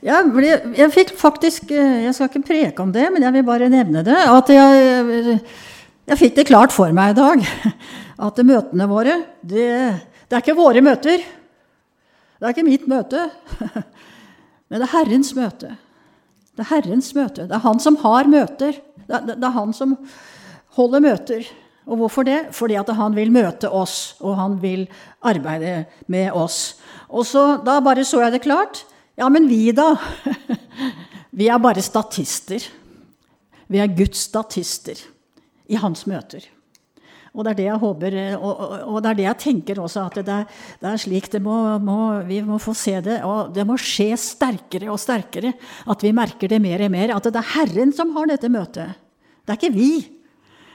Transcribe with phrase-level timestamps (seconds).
[0.00, 3.44] Jeg, ble, jeg fikk faktisk eh, Jeg skal ikke preke om det, men jeg vil
[3.44, 4.16] bare nevne det.
[4.16, 5.34] At jeg,
[6.08, 7.44] jeg fikk det klart for meg i dag.
[8.30, 9.68] At møtene våre, det,
[10.28, 11.20] det er ikke våre møter.
[11.20, 13.26] Det er ikke mitt møte.
[14.70, 15.74] Men det er Herrens møte.
[16.56, 17.44] Det er Herrens møte.
[17.48, 18.78] Det er han som har møter.
[19.04, 19.96] Det er, det er han som
[20.78, 21.48] holder møter.
[21.90, 22.38] Og hvorfor det?
[22.56, 24.86] Fordi at han vil møte oss, og han vil
[25.26, 26.78] arbeide med oss.
[27.08, 28.84] Og så, Da bare så jeg det klart.
[29.20, 29.92] Ja, men vi, da?
[31.36, 32.64] Vi er bare statister.
[33.70, 34.98] Vi er Guds statister
[35.70, 36.46] i hans møter.
[37.30, 40.16] Og det er det jeg håper, og, og, det er det jeg tenker også, at
[40.26, 40.48] det er,
[40.80, 43.20] det er slik det må, må, vi må få se det.
[43.28, 45.52] Og det må skje sterkere og sterkere.
[45.92, 47.14] At vi merker det mer og mer.
[47.14, 48.96] At det er Herren som har dette møtet.
[49.44, 49.92] Det er ikke vi.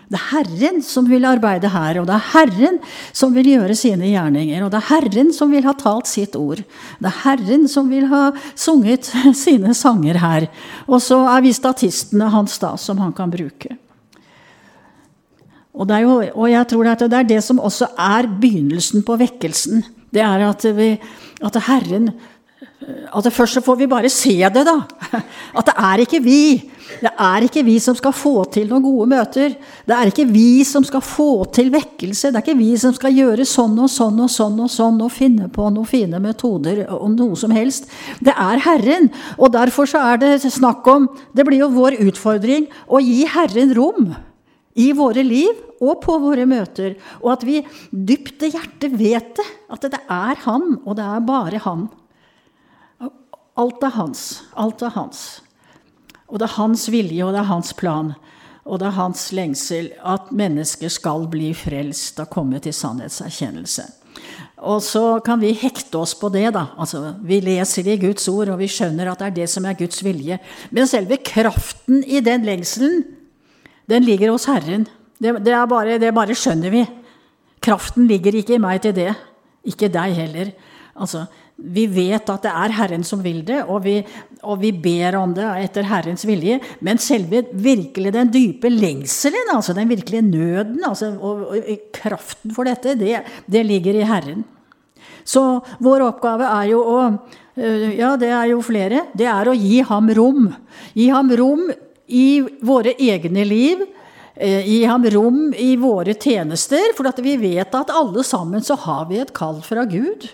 [0.06, 2.76] Det er Herren som vil arbeide her, og det er Herren
[3.16, 4.66] som vil gjøre sine gjerninger.
[4.66, 6.62] Og det er Herren som vil ha talt sitt ord.
[7.00, 9.10] Det er Herren som vil ha sunget
[9.46, 10.48] sine sanger her.
[10.86, 13.74] Og så er vi statistene hans da, som han kan bruke.
[15.76, 19.84] Og, jo, og jeg tror at det er det som også er begynnelsen på vekkelsen.
[20.14, 20.94] Det er at, vi,
[21.44, 22.14] at Herren
[22.86, 24.76] at Først så får vi bare se det, da.
[25.58, 26.42] At det er ikke vi.
[27.02, 29.56] Det er ikke vi som skal få til noen gode møter.
[29.88, 32.30] Det er ikke vi som skal få til vekkelse.
[32.30, 35.14] Det er ikke vi som skal gjøre sånn og sånn og sånn og sånn og
[35.16, 37.90] finne på noen fine metoder og noe som helst.
[38.20, 39.10] Det er Herren.
[39.40, 43.74] Og derfor så er det snakk om Det blir jo vår utfordring å gi Herren
[43.76, 44.14] rom
[44.76, 46.96] i våre liv og på våre møter.
[47.24, 49.52] Og at vi dypt i hjertet vet det.
[49.72, 51.88] At det er Han, og det er bare Han.
[53.56, 54.44] Alt er hans.
[54.60, 55.26] Alt er hans.
[56.28, 58.14] Og det er hans vilje, og det er hans plan.
[58.66, 63.86] Og det er hans lengsel at mennesker skal bli frelst og komme til sannhetserkjennelse.
[64.66, 66.54] Og så kan vi hekte oss på det.
[66.56, 66.68] da.
[66.80, 69.78] Altså, Vi leser i Guds ord, og vi skjønner at det er det som er
[69.78, 70.40] Guds vilje.
[70.72, 73.04] Men selve kraften i den lengselen,
[73.88, 74.88] den ligger hos Herren.
[75.22, 76.86] Det, det, bare, det bare skjønner vi.
[77.62, 79.14] Kraften ligger ikke i meg til det.
[79.66, 80.52] Ikke deg heller.
[80.96, 81.26] Altså,
[81.56, 83.96] vi vet at det er Herren som vil det, og vi,
[84.44, 86.60] og vi, ber om det etter Herrens vilje.
[86.84, 92.68] Men selve virkelig den dype lengselen, altså den virkelige nøden altså, og, og, kraften for
[92.68, 94.44] dette, det, det, ligger i Herren.
[95.24, 99.08] Så vår oppgave er jo å øh, Ja, det er jo flere.
[99.16, 100.50] Det er å gi ham rom.
[100.94, 101.70] Gi ham rom
[102.06, 103.88] i våre egne liv.
[104.36, 109.08] Øh, gi ham rom i våre tjenester, for vi vet at alle sammen så har
[109.08, 110.28] vi et kall fra Gud.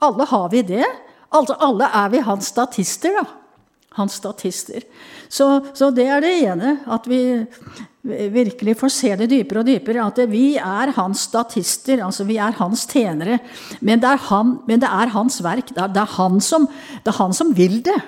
[0.00, 0.86] Alle har vi det.
[1.30, 3.26] Altså, alle er vi hans statister, da.
[3.98, 4.84] Hans statister.
[5.28, 6.76] Så, så, det er det ene.
[6.90, 7.20] At vi
[8.02, 10.06] virkelig får se det dypere og dypere.
[10.06, 12.02] At vi er hans statister.
[12.06, 13.40] Altså vi er hans tjenere.
[13.80, 15.74] Men det er, han, det er hans verk.
[15.74, 16.68] Det er, det, er han som,
[17.04, 17.98] det er han som vil det.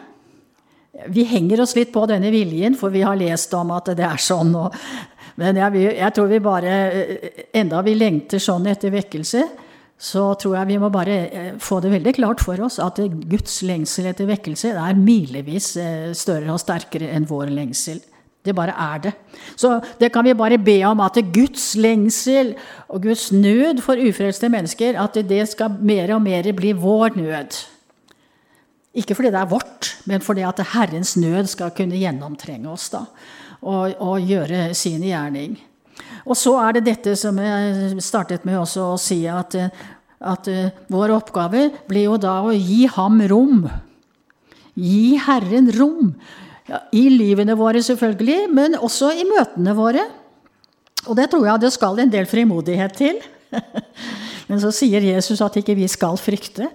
[1.13, 4.21] Vi henger oss litt på denne viljen, for vi har lest om at det er
[4.23, 4.53] sånn.
[4.59, 4.75] Og,
[5.41, 6.73] men jeg, jeg tror vi bare
[7.57, 9.47] Enda vi lengter sånn etter vekkelse,
[10.03, 12.99] så tror jeg vi må bare eh, få det veldig klart for oss at
[13.31, 18.01] Guds lengsel etter vekkelse er milevis eh, større og sterkere enn vår lengsel.
[18.43, 19.13] Det bare er det.
[19.55, 22.57] Så det kan vi bare be om at Guds lengsel
[22.89, 27.61] og Guds nød for ufrelste mennesker, at det skal mer og mer bli vår nød.
[28.99, 33.07] Ikke fordi det er vårt, men fordi at Herrens nød skal kunne gjennomtrenge oss da,
[33.63, 35.61] og, og gjøre sin gjerning.
[36.27, 39.57] Og så er det dette som jeg startet med også å si, at,
[40.21, 43.67] at uh, vår oppgave blir jo da å gi ham rom.
[44.79, 46.15] Gi Herren rom.
[46.71, 50.07] Ja, I livene våre, selvfølgelig, men også i møtene våre.
[51.09, 53.19] Og det tror jeg det skal en del frimodighet til.
[54.49, 56.71] men så sier Jesus at ikke vi skal frykte.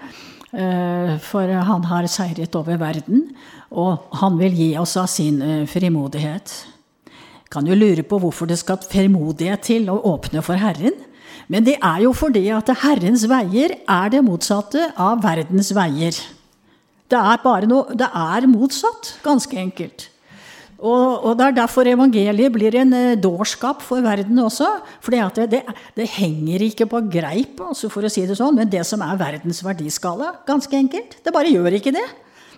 [0.47, 3.25] Uh, for han har seiret over verden,
[3.67, 6.53] og han vil gi oss av sin uh, frimodighet.
[7.53, 10.95] Kan jo lure på hvorfor det skal fermodighet til å åpne for Herren.
[11.47, 16.17] Men det er jo fordi at Herrens veier er det motsatte av verdens veier.
[17.07, 20.09] Det er bare noe Det er motsatt, ganske enkelt.
[20.77, 24.67] Og, og, det er derfor evangeliet blir en eh, dårskap for verden også.
[25.01, 25.63] For det, det,
[25.97, 29.17] det, henger ikke på greip, altså for å si det sånn, men det som er
[29.17, 30.35] verdens verdiskala.
[30.45, 31.17] Ganske enkelt.
[31.25, 32.05] Det bare gjør ikke det.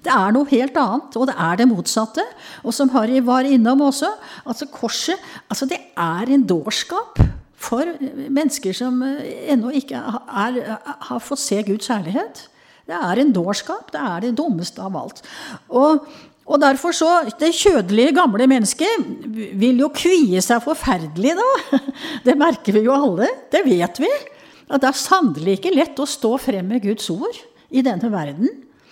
[0.04, 2.24] Det er noe helt annet, og det er det motsatte.
[2.64, 4.12] Og som Harry var innom også,
[4.46, 5.20] altså korset
[5.50, 7.20] altså det er en dårskap
[7.60, 7.98] for
[8.32, 10.62] mennesker som eh, ennå ikke er,
[11.10, 12.46] har fått se Guds kjærlighet.
[12.90, 13.92] Det er en dårskap.
[13.94, 15.22] Det er det dummeste av alt.
[15.68, 16.08] Og,
[16.50, 17.10] og derfor så,
[17.40, 19.04] Det kjødelige, gamle mennesket
[19.60, 21.82] vil jo kvie seg forferdelig da.
[22.26, 23.30] Det merker vi jo alle.
[23.52, 24.10] Det vet vi.
[24.70, 27.38] At det er sannelig ikke lett å stå frem med Guds ord
[27.70, 28.50] i denne verden.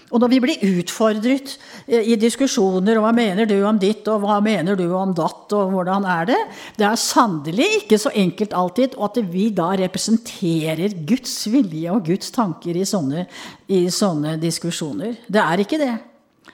[0.08, 1.56] Og når vi blir utfordret
[1.86, 5.52] eh, i diskusjoner og hva mener du om ditt og hva mener du om datt
[5.58, 6.40] og hvordan er det,
[6.80, 12.32] det er sannelig ikke så enkelt alltid at vi da representerer Guds vilje og Guds
[12.36, 13.26] tanker i sånne,
[13.68, 15.18] i sånne diskusjoner.
[15.28, 15.96] Det er ikke det.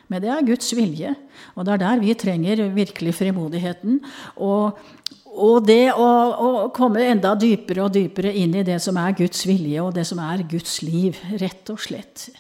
[0.10, 1.14] Men det er Guds vilje.
[1.54, 4.00] Og det er der vi trenger virkelig frimodigheten.
[4.42, 4.80] Og,
[5.30, 9.46] og det å, å, komme enda dypere og dypere inn i det som er Guds
[9.50, 12.32] vilje, og det som er Guds liv, rett og slett.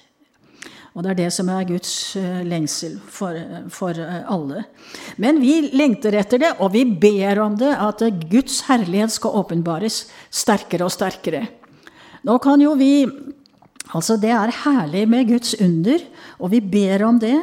[0.93, 3.37] Og det er det som er Guds eh, lengsel for,
[3.73, 4.65] for, eh, alle.
[5.21, 10.03] Men vi lengter etter det, og vi ber om det, at Guds herlighet skal åpenbares
[10.29, 11.47] sterkere og sterkere.
[12.23, 12.93] Nå kan jo vi
[13.93, 16.01] Altså, det er herlig med Guds under,
[16.39, 17.35] og vi ber om det.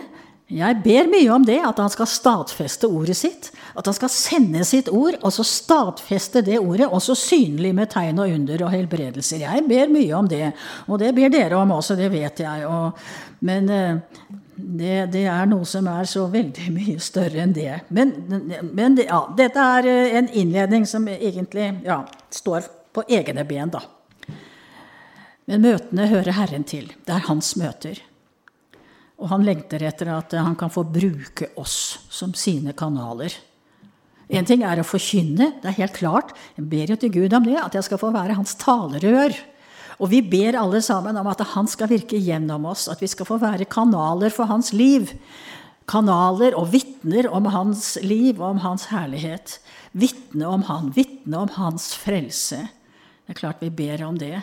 [0.51, 3.53] Jeg ber mye om det, at han skal stadfeste ordet sitt.
[3.79, 8.19] At han skal sende sitt ord, og så stadfeste det ordet, også synlig med tegn
[8.19, 9.45] og under og helbredelser.
[9.45, 10.49] Jeg ber mye om det,
[10.89, 12.67] og det ber dere om også, det vet jeg.
[12.67, 12.99] Og,
[13.41, 13.97] men eh,
[14.55, 17.73] det, det, er noe som er så veldig mye større enn det.
[17.89, 18.13] Men,
[18.73, 22.03] men ja, dette er eh, en innledning som egentlig ja,
[22.33, 23.83] står på egne ben, da.
[25.51, 26.93] Men møtene hører Herren til.
[27.07, 27.99] Det er hans møter.
[29.21, 33.35] Og han lengter etter at han kan få bruke oss som sine kanaler.
[34.31, 36.31] En ting er å forkynne, det er helt klart.
[36.55, 39.35] Jeg ber jo til Gud om det, at jeg skal få være hans talerør.
[40.01, 43.29] Og vi ber alle sammen om at han skal virke gjennom oss, at vi skal
[43.29, 45.13] få være kanaler for hans liv.
[45.91, 49.59] Kanaler og vitner om hans liv og om hans herlighet.
[49.93, 52.63] Vitne om han, vitne om hans frelse.
[53.27, 54.39] Det er klart vi ber om det.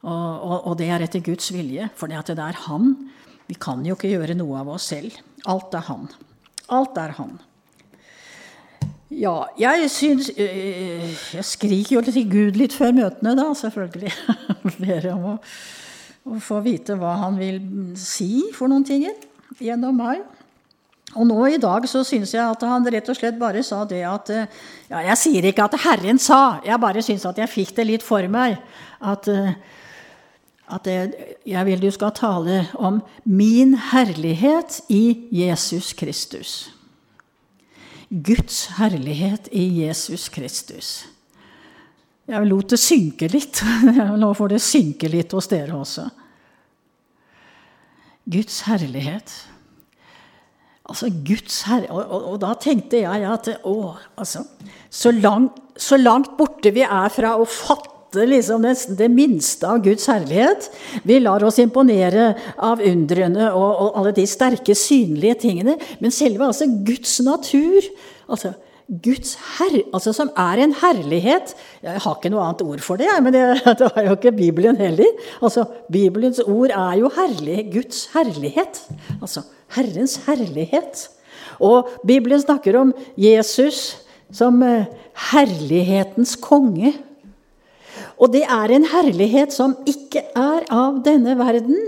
[0.00, 2.94] Og, og, og det er etter Guds vilje, for det er han
[3.50, 5.16] vi kan jo ikke gjøre noe av oss selv.
[5.50, 6.04] Alt er han.
[6.70, 7.32] Alt er han.
[9.10, 14.12] Ja, jeg syns øh, Jeg skriker jo til Gud litt før møtene, da, selvfølgelig.
[14.82, 15.34] Ber om å,
[16.30, 17.58] å, få vite hva han vil
[17.98, 19.08] si for noen ting
[19.58, 20.22] gjennom meg.
[21.18, 24.04] Og nå i dag så syns jeg at han rett og slett bare sa det
[24.06, 27.74] at øh, Ja, jeg sier ikke at Herren sa, jeg bare syns at jeg fikk
[27.80, 28.60] det litt for meg.
[29.02, 29.26] At
[30.70, 31.10] at jeg,
[31.50, 36.70] jeg vil du skal tale om min herlighet i Jesus Kristus.
[38.10, 40.88] Guds herlighet i Jesus Kristus.
[42.30, 43.62] Jeg lot det synke litt.
[44.22, 46.08] Nå får det synke litt hos dere også.
[48.30, 49.30] Guds herlighet.
[50.90, 51.86] Altså Guds herre...
[51.90, 54.42] Og, og, og, da tenkte jeg at å, altså,
[54.90, 59.68] så, langt, så langt borte vi er fra å fatte fatte liksom nesten det minste
[59.68, 60.70] av Guds herlighet.
[61.04, 65.76] Vi lar oss imponere av undrene og, og alle de sterke, synlige tingene.
[66.00, 67.86] Men selve altså Guds natur,
[68.28, 68.52] altså
[68.90, 73.06] Guds herr, altså som er en herlighet Jeg har ikke noe annet ord for det,
[73.22, 73.44] men det,
[73.78, 75.06] det har jo ikke Bibelen heller.
[75.40, 78.82] Altså, Bibelens ord er jo herlig, Guds herlighet.
[79.20, 79.44] Altså
[79.76, 81.06] Herrens herlighet.
[81.62, 84.00] Og Bibelen snakker om Jesus
[84.34, 84.90] som eh,
[85.30, 86.96] herlighetens konge.
[88.20, 91.78] Og det er en herlighet som ikke er av denne verden.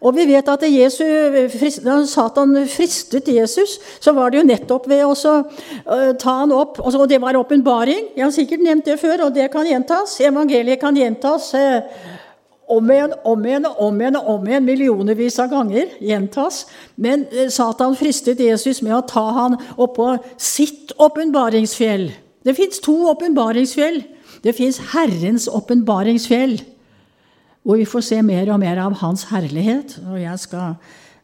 [0.00, 5.02] Og vi vet at Jesus, da Satan fristet Jesus, så var det jo nettopp ved
[5.04, 8.14] å uh, ta han opp og Det var åpenbaring.
[8.16, 10.16] Jeg har sikkert nevnt det før, og det kan gjentas.
[10.24, 11.84] Evangeliet kan gjentas uh,
[12.70, 15.92] om igjen, om igjen, om igjen, om igjen, millionervis av ganger.
[16.00, 16.62] Gjentas.
[16.96, 20.08] Men uh, Satan fristet Jesus med å ta han på
[20.40, 22.08] sitt åpenbaringsfjell.
[22.40, 24.00] Det fins to åpenbaringsfjell.
[24.44, 26.60] Det fins Herrens åpenbaringsfjell,
[27.62, 29.98] hvor vi får se mer og mer av Hans herlighet.
[30.08, 30.78] Og jeg skal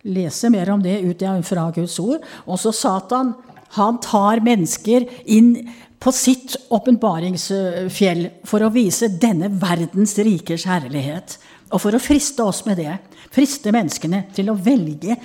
[0.06, 2.25] lese mer om det ut fra Guds ord.
[2.44, 3.32] Også Satan
[3.76, 5.54] han tar mennesker inn
[5.99, 11.38] på sitt åpenbaringsfjell for å vise denne verdens rikers herlighet.
[11.73, 12.99] Og for å friste oss med det.
[13.35, 15.16] Friste menneskene til å velge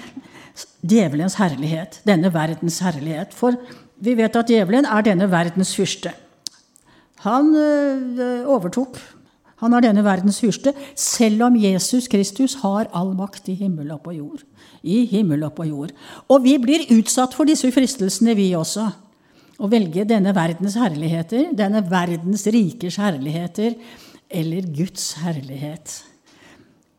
[0.81, 3.35] djevelens herlighet, denne verdens herlighet.
[3.35, 3.59] For
[4.01, 6.15] vi vet at djevelen er denne verdens fyrste.
[7.25, 8.99] Han eh, overtok.
[9.61, 14.01] Han er denne verdens fyrste, selv om Jesus Kristus har all makt i himmel og
[14.07, 14.41] på jord.
[14.81, 15.93] I himmel og på jord.
[16.33, 18.87] Og vi blir utsatt for disse fristelsene, vi også.
[19.61, 23.75] Å velge denne verdens herligheter, denne verdens rikers herligheter,
[24.31, 25.99] eller Guds herlighet.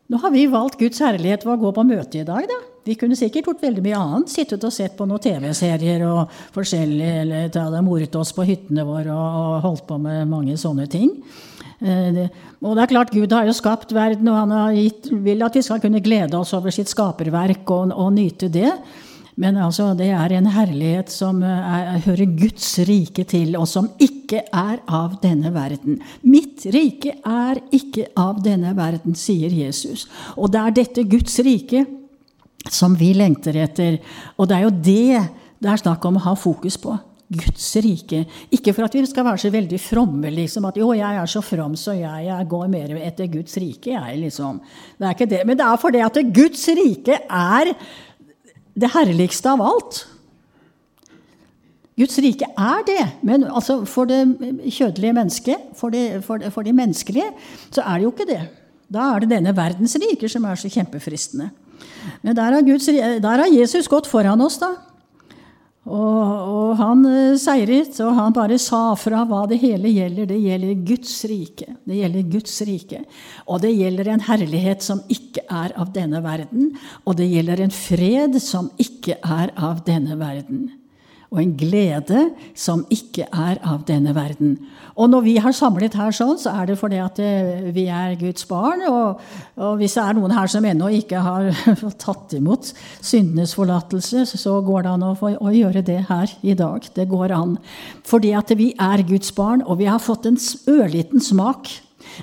[0.07, 2.61] Nå har vi valgt Guds herlighet ved å gå på møte i dag, da.
[2.83, 4.31] Vi kunne sikkert gjort veldig mye annet.
[4.33, 9.15] Sittet og sett på noen TV-serier og forskjellig, eller det moret oss på hyttene våre
[9.15, 11.13] og holdt på med mange sånne ting.
[11.79, 12.25] Eh,
[12.59, 15.63] og det er klart, Gud har jo skapt verden, og han gitt, vil at vi
[15.63, 18.71] skal kunne glede oss over sitt skaperverk og, og nyte det.
[19.39, 24.43] Men altså, det er en herlighet som er, hører Guds rike til, og som ikke
[24.51, 26.03] er av denne verden.
[26.27, 30.05] Mitt rike er ikke av denne verden, sier Jesus.
[30.35, 31.87] Og det er dette Guds rike
[32.71, 33.97] som vi lengter etter.
[34.37, 35.23] Og det er jo det
[35.63, 36.95] det er snakk om å ha fokus på.
[37.33, 38.23] Guds rike.
[38.53, 40.67] Ikke for at vi skal være så veldig fromme, liksom.
[40.69, 44.17] At jo, jeg er så from, så jeg, jeg går mer etter Guds rike, jeg,
[44.25, 44.59] liksom.
[44.99, 45.43] Det er ikke det.
[45.47, 47.71] Men det er fordi at Guds rike er
[48.73, 50.03] det herligste av alt.
[51.97, 54.23] Guds rike er det, men altså for det
[54.65, 55.93] kjødelige mennesket, for
[56.25, 57.29] for, for de menneskelige,
[57.69, 58.41] så er det jo ikke det.
[58.93, 61.51] Da er det denne verdens riker som er så kjempefristende.
[62.23, 64.73] Men der har, Guds, der har Jesus gått foran oss, da.
[65.83, 70.29] Og, og, han eh, seiret, og han bare sa fra hva det hele gjelder.
[70.29, 71.67] Det gjelder Guds rike.
[71.83, 73.01] Det gjelder Guds rike.
[73.51, 76.71] Og det gjelder en herlighet som ikke er av denne verden.
[77.03, 80.71] Og det gjelder en fred som ikke er av denne verden
[81.33, 84.55] og en glede som ikke er av denne verden.
[84.93, 88.13] Og når vi har samlet her sånn, så er det fordi at eh, vi er
[88.19, 88.83] Guds barn.
[88.85, 89.21] Og,
[89.57, 91.49] og hvis det er noen her som ennå ikke har
[92.05, 92.69] tatt imot
[93.01, 96.85] syndenes forlatelse, så går det an å, å, gjøre det her i dag.
[96.93, 97.57] Det går an.
[98.05, 100.37] Fordi at vi er Guds barn, og vi har fått en
[100.69, 101.71] ørliten smak.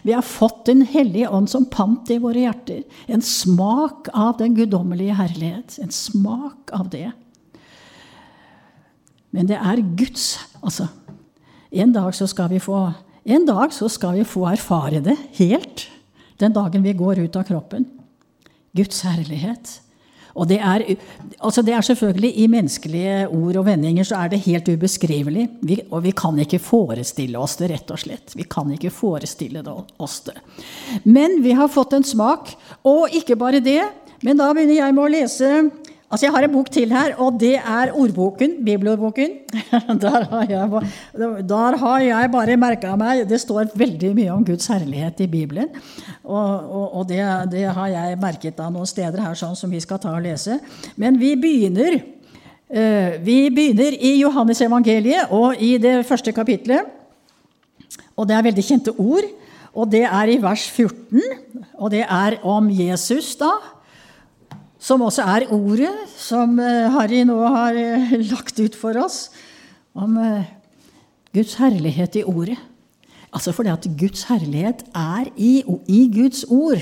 [0.07, 2.85] Vi har fått Den hellige ånd som pant i våre hjerter.
[3.11, 5.81] En smak av den guddommelige herlighet.
[5.83, 7.09] En smak av det.
[9.31, 10.91] Men det er Guds Altså,
[11.73, 12.91] en dag så skal vi få
[13.25, 15.87] en dag så skal vi få erfare det helt.
[16.41, 17.85] Den dagen vi går ut av kroppen.
[18.77, 19.81] Guds herlighet.
[20.39, 20.85] Og det er,
[21.43, 25.49] altså det er selvfølgelig I menneskelige ord og vendinger så er det helt ubeskrivelig.
[25.67, 28.37] Vi, og vi kan ikke forestille oss det, rett og slett.
[28.39, 29.65] Vi kan ikke forestille
[29.99, 30.39] oss det.
[31.05, 32.55] Men vi har fått en smak.
[32.87, 33.83] Og ikke bare det,
[34.25, 35.53] men da begynner jeg med å lese
[36.11, 38.57] Altså, Jeg har en bok til her, og det er ordboken.
[38.67, 39.31] Bibelordboken.
[40.03, 40.81] Der har jeg,
[41.49, 45.69] der har jeg bare merka meg Det står veldig mye om Guds herlighet i Bibelen.
[46.25, 49.81] Og, og, og det, det, har jeg merket av noen steder her sånn som vi
[49.81, 50.59] skal ta og lese.
[50.99, 52.01] Men vi begynner,
[52.75, 56.91] uh, vi begynner i Johannes evangeliet og i det første kapitlet.
[58.19, 59.31] Og det er veldig kjente ord.
[59.79, 61.23] Og det er i vers 14.
[61.79, 63.55] Og det er om Jesus, da
[64.81, 69.29] som også er ordet som eh, Harry nå har eh, lagt ut for oss,
[69.93, 70.49] om eh,
[71.37, 72.59] Guds herlighet i ordet.
[73.31, 76.81] Altså fordi at Guds herlighet er i, i, Guds ord.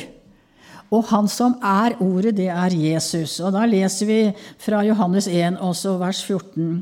[0.88, 3.40] Og han som er ordet, det er Jesus.
[3.44, 4.20] Og da leser vi
[4.62, 6.78] fra Johannes 1, også vers 14,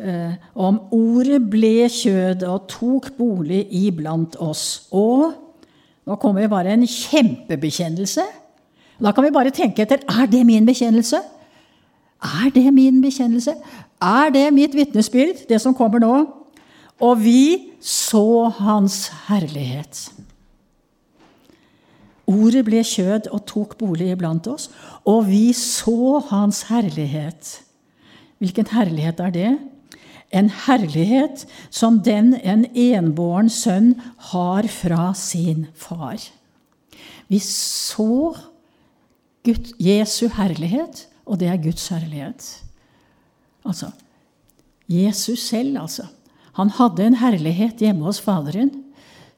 [0.00, 4.88] eh, om ordet ble kjød og tok bolig iblant oss.
[4.90, 5.30] Og
[6.08, 8.24] nå kommer bare en kjempebekjennelse.
[9.00, 11.20] Da kan vi bare tenke etter er det min bekjennelse.
[12.20, 13.54] Er det min bekjennelse?
[14.00, 16.16] Er det mitt vitnesbyrd, det som kommer nå?
[17.00, 20.10] Og vi så Hans herlighet.
[22.30, 24.68] Ordet ble kjød og tok bolig iblant oss,
[25.08, 27.56] og vi så Hans herlighet.
[28.38, 29.50] Hvilken herlighet er det?
[30.30, 33.96] En herlighet som den en enbåren sønn
[34.30, 36.20] har fra sin far.
[37.28, 38.36] Vi så
[39.46, 42.46] Gud, Jesu herlighet, og det er Guds herlighet.
[43.64, 43.90] Altså
[44.90, 46.08] Jesus selv, altså.
[46.58, 48.72] Han hadde en herlighet hjemme hos Faderen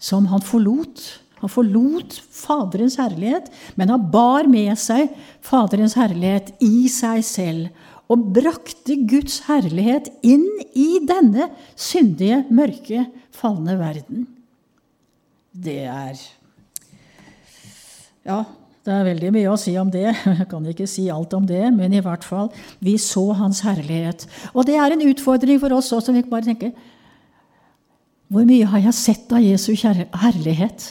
[0.03, 1.03] som han forlot.
[1.43, 5.11] Han forlot Faderens herlighet, men han bar med seg
[5.45, 7.89] Faderens herlighet i seg selv.
[8.11, 14.27] Og brakte Guds herlighet inn i denne syndige, mørke, falne verden.
[15.53, 16.17] Det er
[18.23, 18.45] Ja,
[18.83, 20.09] det er veldig mye å si om det.
[20.41, 22.51] Jeg kan ikke si alt om det, men i hvert fall
[22.83, 24.27] vi så Hans herlighet.
[24.53, 26.15] Og det er en utfordring for oss også.
[26.17, 26.75] Vi bare tenker
[28.33, 30.89] Hvor mye har jeg sett av Jesu herlighet?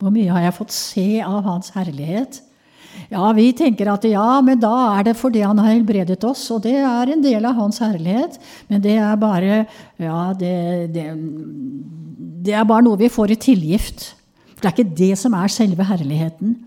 [0.00, 2.42] Hvor mye har jeg fått se av Hans herlighet?
[3.10, 6.64] Ja, vi tenker at ja, men da er det fordi han har helbredet oss, og
[6.66, 8.36] det er en del av hans herlighet.
[8.68, 9.60] Men det er bare
[10.00, 11.06] Ja, det, det,
[12.44, 14.10] det er bare noe vi får i tilgift.
[14.56, 16.58] For det er ikke det som er selve herligheten.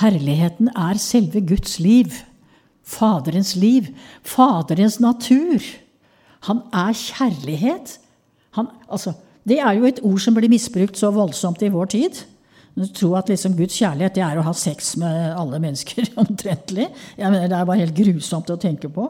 [0.00, 2.12] Herligheten er selve Guds liv.
[2.84, 3.88] Faderens liv.
[4.22, 5.64] Faderens natur.
[6.46, 7.98] Han er kjærlighet.
[8.56, 9.12] Han, altså,
[9.48, 12.22] det er jo et ord som blir misbrukt så voldsomt i vår tid.
[12.78, 16.86] Du tror at liksom Guds kjærlighet det er å ha sex med alle mennesker omtrentlig.
[17.18, 19.08] Jeg mener, Det er bare helt grusomt å tenke på.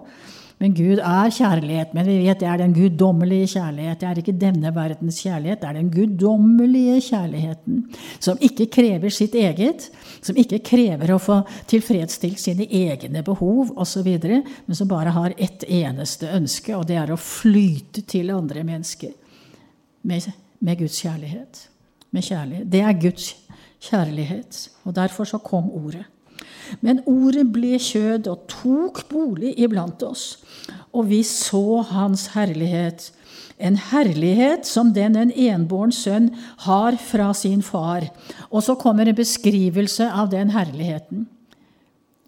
[0.59, 1.93] Men Gud er kjærlighet.
[1.95, 4.01] Men vi vet det er den guddommelige kjærlighet.
[4.01, 7.85] Det er ikke denne verdens kjærlighet, det er den guddommelige kjærligheten.
[8.19, 9.87] Som ikke krever sitt eget,
[10.19, 11.39] som ikke krever å få
[11.71, 17.15] tilfredsstilt sine egne behov osv., men som bare har ett eneste ønske, og det er
[17.15, 19.15] å flyte til andre mennesker
[20.03, 21.65] med, med Guds kjærlighet.
[22.11, 22.71] Med kjærlighet.
[22.73, 23.33] Det er Guds
[23.85, 24.65] kjærlighet.
[24.89, 26.07] Og derfor så kom ordet.
[26.85, 30.39] Men ordet ble kjød og tok bolig iblant oss,
[30.93, 33.11] og vi så hans herlighet.
[33.59, 36.31] En herlighet som den en enbåren sønn
[36.65, 38.07] har fra sin far.
[38.51, 41.27] Og så kommer en beskrivelse av den herligheten.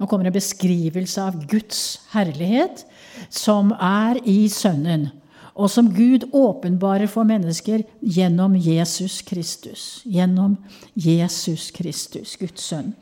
[0.00, 2.86] Nå kommer en beskrivelse av Guds herlighet,
[3.28, 5.10] som er i Sønnen,
[5.52, 10.00] og som Gud åpenbarer for mennesker gjennom Jesus Kristus.
[10.08, 10.56] Gjennom
[10.96, 12.94] Jesus Kristus, Guds sønn.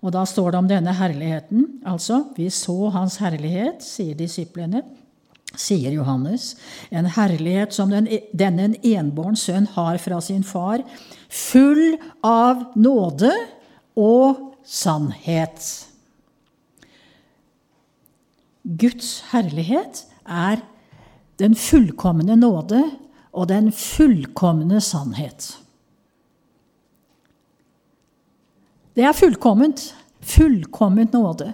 [0.00, 1.66] Og da står det om denne herligheten.
[1.86, 4.82] Altså, vi så hans herlighet, sier disiplene.
[5.58, 6.54] Sier Johannes.
[6.94, 10.84] En herlighet som den, denne enbåren sønn har fra sin far,
[11.28, 13.32] full av nåde
[13.98, 15.66] og sannhet.
[18.62, 20.62] Guds herlighet er
[21.40, 22.84] den fullkomne nåde
[23.32, 25.56] og den fullkomne sannhet.
[28.96, 29.82] Det er fullkomment.
[30.20, 31.52] Fullkomment nåde.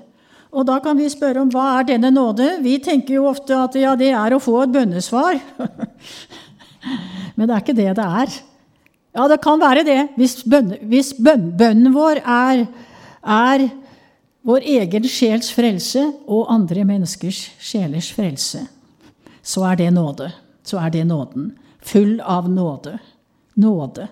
[0.56, 2.46] Og da kan vi spørre om hva er denne nåde?
[2.64, 5.40] Vi tenker jo ofte at ja, det er å få et bønnesvar.
[7.36, 8.36] Men det er ikke det det er.
[9.16, 12.64] Ja, det kan være det hvis, bønne, hvis bønn, bønnen vår er,
[13.24, 13.66] er
[14.46, 18.66] vår egen sjels frelse og andre menneskers sjelers frelse.
[19.46, 20.30] Så er det nåde.
[20.66, 21.52] Så er det nåden.
[21.86, 22.96] Full av nåde.
[23.56, 24.08] Nåde.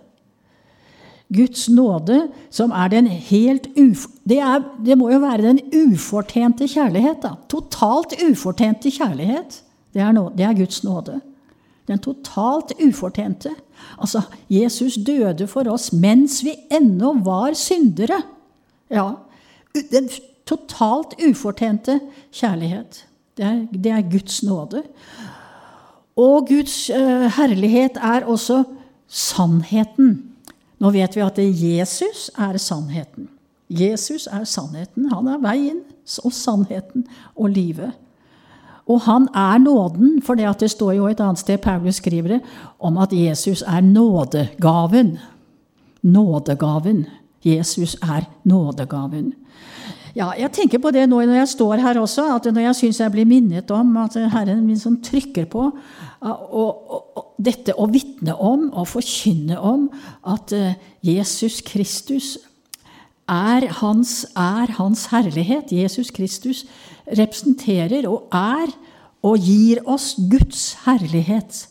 [1.33, 4.07] Guds nåde, som er den helt uf...
[4.28, 7.23] Det, er, det må jo være den ufortjente kjærlighet.
[7.23, 7.35] da.
[7.49, 9.62] Totalt ufortjente kjærlighet.
[9.95, 11.21] Det er, nå, det er Guds nåde.
[11.88, 13.50] Den totalt ufortjente.
[13.99, 18.23] Altså, Jesus døde for oss mens vi ennå var syndere.
[18.90, 19.11] Ja,
[19.90, 20.09] Den
[20.47, 22.00] totalt ufortjente
[22.33, 23.07] kjærlighet.
[23.37, 24.83] Det er, det er Guds nåde.
[26.16, 28.62] Og Guds uh, herlighet er også
[29.09, 30.34] sannheten.
[30.78, 33.28] Nå vet vi at Jesus er sannheten.
[33.71, 35.09] Jesus er sannheten.
[35.12, 35.83] Han er veien
[36.25, 37.93] og sannheten og livet.
[38.85, 42.40] Og han er nåden, for det, det står jo et annet sted Paulus skriver det,
[42.79, 45.18] om at Jesus er nådegaven.
[46.03, 47.07] Nådegaven.
[47.44, 49.33] Jesus er nådegaven.
[50.14, 53.00] Ja, jeg tenker på det nå når jeg står her også, at når jeg syns
[53.03, 57.88] jeg blir minnet om at Herren min sånn trykker på og, og, og dette å
[57.90, 59.88] vitne om og forkynne om
[60.31, 62.37] at eh, Jesus Kristus
[63.27, 65.74] er hans, er hans herlighet.
[65.74, 66.62] Jesus Kristus
[67.11, 68.70] representerer og er
[69.24, 71.64] og gir oss Guds herlighet.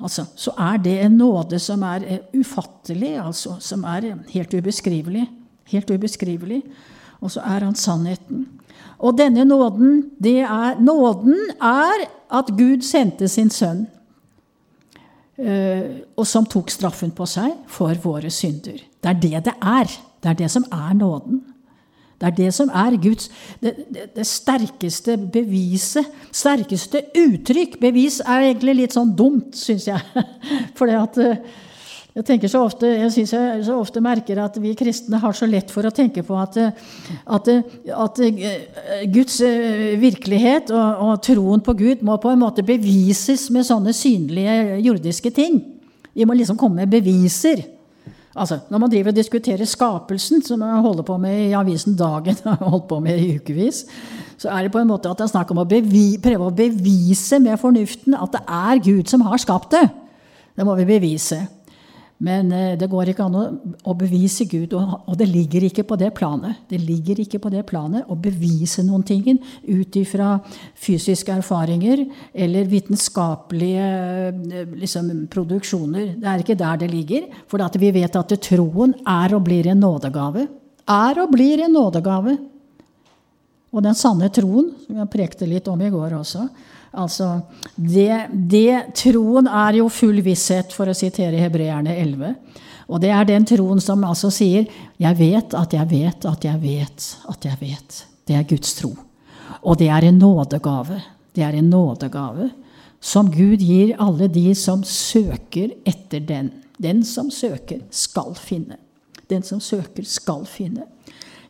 [0.00, 5.28] Altså, så er det en nåde som er eh, ufattelig, altså, som er helt ubeskrivelig.
[5.68, 6.62] Helt ubeskrivelig
[7.20, 8.46] og så er han sannheten.
[8.98, 13.84] Og denne nåden, det er, nåden er at Gud sendte sin sønn,
[15.38, 18.80] eh, og som tok straffen på seg for våre synder.
[18.80, 19.92] Det er det det er.
[20.22, 21.44] Det er det som er nåden.
[22.16, 23.28] Det er det som er Guds
[23.60, 26.08] det, det, det, sterkeste beviset.
[26.32, 27.76] Sterkeste uttrykk.
[27.80, 30.00] Bevis er egentlig litt sånn dumt, syns jeg.
[30.76, 31.42] For det at eh,
[32.16, 35.68] jeg tenker så ofte, jeg jeg så ofte merker at vi kristne har så lett
[35.72, 37.50] for å tenke på at, at,
[37.92, 38.54] at eh,
[39.12, 43.92] Guds eh, virkelighet og, og, troen på Gud må på en måte bevises med sånne
[43.92, 45.58] synlige jordiske ting.
[46.16, 47.60] Vi må liksom komme med beviser.
[48.32, 52.40] Altså, Når man driver og diskuterer skapelsen, som man holder på med i avisen Dagen,
[52.48, 53.82] har holdt på med i ukevis,
[54.40, 57.42] så er det på en måte at det er snakk om å prøve å bevise
[57.44, 59.84] med fornuften at det er Gud som har skapt det.
[60.56, 61.42] Det må vi bevise.
[62.24, 66.12] Men eh, det går ikke an å, bevise Gud, og, det ligger ikke på det
[66.16, 66.62] planet.
[66.70, 69.26] Det ligger ikke på det planet å bevise noen ting
[69.66, 70.36] ut ifra
[70.80, 73.88] fysiske erfaringer eller vitenskapelige
[74.32, 76.14] eh, liksom, produksjoner.
[76.16, 77.28] Det er ikke der det ligger.
[77.50, 80.46] For vi vet at troen er og blir en nådegave.
[80.86, 82.38] Er og blir en nådegave.
[83.76, 86.46] Og den sanne troen, som jeg prekte litt om i går også,
[86.96, 87.42] Altså,
[87.76, 92.34] det, det, troen er jo full visshet, for å sitere Hebreerne 11.
[92.86, 94.66] Og det er den troen som altså sier
[94.98, 98.04] 'Jeg vet at jeg vet at jeg vet at jeg vet'.
[98.26, 98.96] Det er Guds tro.
[99.62, 101.02] Og det er en nådegave.
[101.34, 102.50] Det er en nådegave
[103.00, 106.50] som Gud gir alle de som søker etter den.
[106.78, 108.76] Den som søker, skal finne.
[109.30, 110.86] Den som søker, skal finne.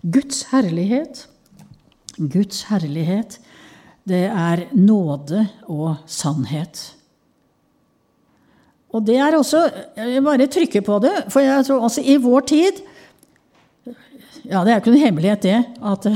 [0.03, 1.27] Guds herlighet,
[2.17, 3.41] Guds herlighet,
[4.07, 6.83] det er nåde og sannhet.
[8.95, 9.65] Og det er også
[9.97, 12.85] Jeg bare trykker på det, for jeg tror også i vår tid
[14.47, 16.07] ja, Det er ikke noen hemmelighet, det, at,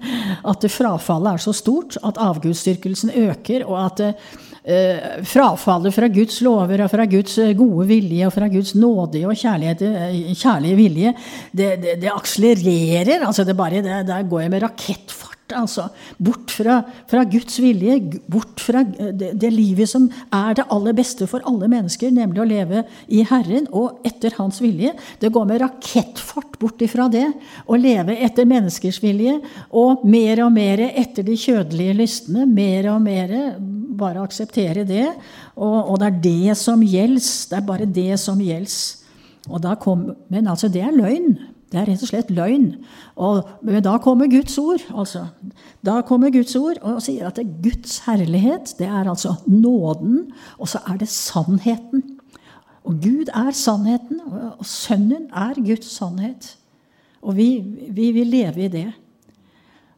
[0.52, 6.84] at frafallet er så stort, at avgudsdyrkelsen øker, og at eh, frafallet fra Guds lover
[6.84, 11.14] og fra Guds eh, gode vilje og fra Guds nådige og eh, kjærlige vilje,
[11.50, 13.26] det, det, det akselererer.
[13.26, 15.88] altså det bare, det, Der går jeg med rakettfart altså.
[16.18, 17.98] Bort fra, fra, Guds vilje,
[18.30, 22.48] bort fra det, det, livet som er det aller beste for alle mennesker, nemlig å
[22.48, 24.94] leve i Herren og etter Hans vilje.
[25.20, 27.26] Det går med rakettfart bort ifra det.
[27.66, 29.38] Å leve etter menneskers vilje
[29.76, 32.46] og mer og mer etter de kjødelige lystne.
[32.50, 33.36] Mer og mer
[34.00, 35.08] bare akseptere det.
[35.56, 37.28] Og, og det er det som gjelder.
[37.50, 38.96] Det er bare det som gjelder.
[40.30, 41.34] Men altså, det er løgn.
[41.70, 42.70] Det er rett og slett løgn.
[43.14, 44.82] Og, men da kommer Guds ord.
[44.90, 45.26] altså.
[45.86, 50.32] Da kommer Guds ord og sier at det er Guds herlighet, det er altså nåden,
[50.58, 52.02] og så er det sannheten.
[52.84, 54.22] Og Gud er sannheten,
[54.58, 56.56] og Sønnen er Guds sannhet.
[57.22, 57.60] Og vi,
[57.92, 58.88] vi vil leve i det.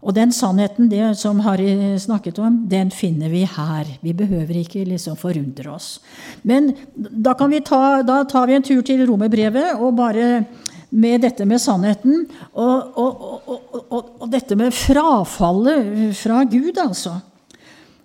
[0.03, 3.87] Og den sannheten det som Harry snakket om, den finner vi her.
[4.03, 6.01] Vi behøver ikke liksom forundre oss.
[6.43, 10.45] Men da, ta, da tar vi en tur til romerbrevet og bare
[10.93, 17.17] med dette med sannheten og, og, og, og, dette med frafallet fra Gud, altså.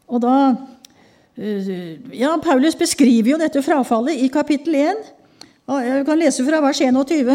[0.07, 0.35] Og da
[1.35, 5.03] eh, Ja, Paulus beskriver jo dette frafallet i kapittel 1.
[5.67, 7.33] Jeg kan lese fra vers 21.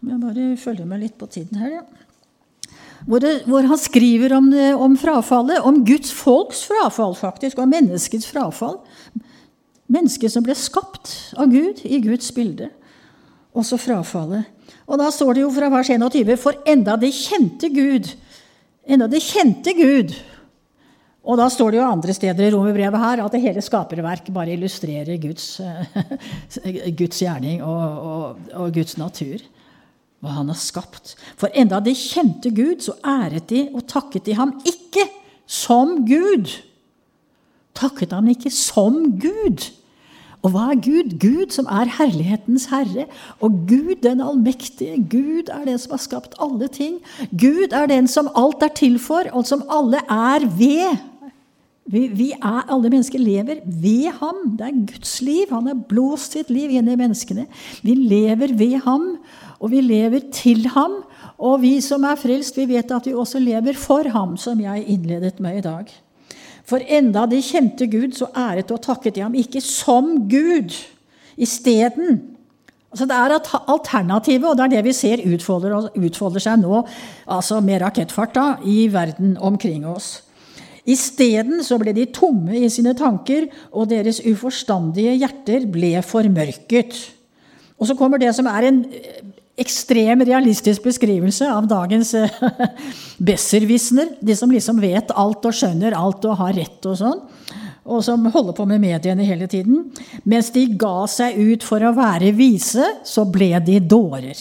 [0.00, 1.86] Jeg bare følger med litt på tiden her, ja.
[3.06, 7.70] Hvor, det, hvor han skriver om, det, om, frafallet, om Guds folks frafall, faktisk, og
[7.70, 8.76] menneskets frafall.
[9.90, 12.68] Mennesket som ble skapt av Gud i Guds bilde
[13.56, 14.48] også frafallet.
[14.90, 18.10] Og da står det jo fra vers 21.: For enda det kjente Gud
[18.90, 20.14] Enda det kjente Gud
[21.22, 24.54] Og da står det jo andre steder i romerbrevet her at det hele skaperverk bare
[24.54, 25.60] illustrerer Guds,
[27.00, 29.42] Guds gjerning og, og, og, Guds natur.
[30.20, 31.12] Hva han har skapt.
[31.36, 35.04] For enda de kjente Gud, så æret de og takket de ham ikke
[35.44, 36.48] som Gud.
[37.76, 39.68] Takket ham ikke som Gud
[40.40, 41.16] og hva er Gud?
[41.20, 43.04] Gud som er herlighetens herre.
[43.44, 44.96] Og Gud den allmektige.
[45.10, 46.96] Gud er den som har skapt alle ting.
[47.30, 51.06] Gud er den som alt er til for, og som alle er ved.
[51.90, 54.56] Vi, vi er, alle mennesker lever ved ham.
[54.56, 55.52] Det er Guds liv.
[55.52, 57.48] Han har blåst sitt liv inn i menneskene.
[57.84, 59.10] Vi lever ved ham,
[59.58, 61.02] og vi lever til ham.
[61.36, 64.86] Og vi som er frelst, vi vet at vi også lever for ham, som jeg
[64.88, 65.90] innledet med i dag.
[66.70, 70.76] For enda de kjente Gud, så æret og takket de ham ikke som Gud.
[71.40, 72.20] Isteden
[72.90, 73.34] altså Det er
[73.70, 76.82] alternativet, og det er det vi ser utfolder, utfolder seg nå
[77.30, 80.22] altså med rakettfart da, i verden omkring oss.
[80.90, 86.98] Isteden så ble de tomme i sine tanker, og deres uforstandige hjerter ble formørket.
[87.78, 88.82] Og så kommer det som er en
[89.60, 92.38] ekstrem realistisk beskrivelse av dagens eh,
[93.30, 94.14] besserwissener.
[94.20, 97.20] De som liksom vet alt og skjønner alt og har rett og sånn.
[97.90, 99.88] Og som holder på med mediene hele tiden.
[100.28, 104.38] Mens de ga seg ut for å være vise, så ble de dårer.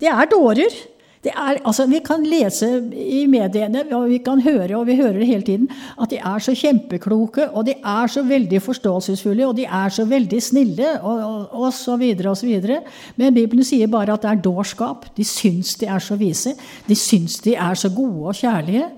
[0.00, 0.80] De er dårer.
[1.20, 5.26] Er, altså, vi kan lese i mediene, og vi kan høre og vi hører det
[5.28, 5.66] hele tiden,
[6.00, 10.06] at de er så kjempekloke, og de er så veldig forståelsesfulle, og de er så
[10.08, 12.80] veldig snille, og, og, og så videre og så videre.
[13.20, 15.10] Men Bibelen sier bare at det er dårskap.
[15.16, 16.54] De syns de er så vise.
[16.88, 18.88] De syns de er så gode og kjærlige.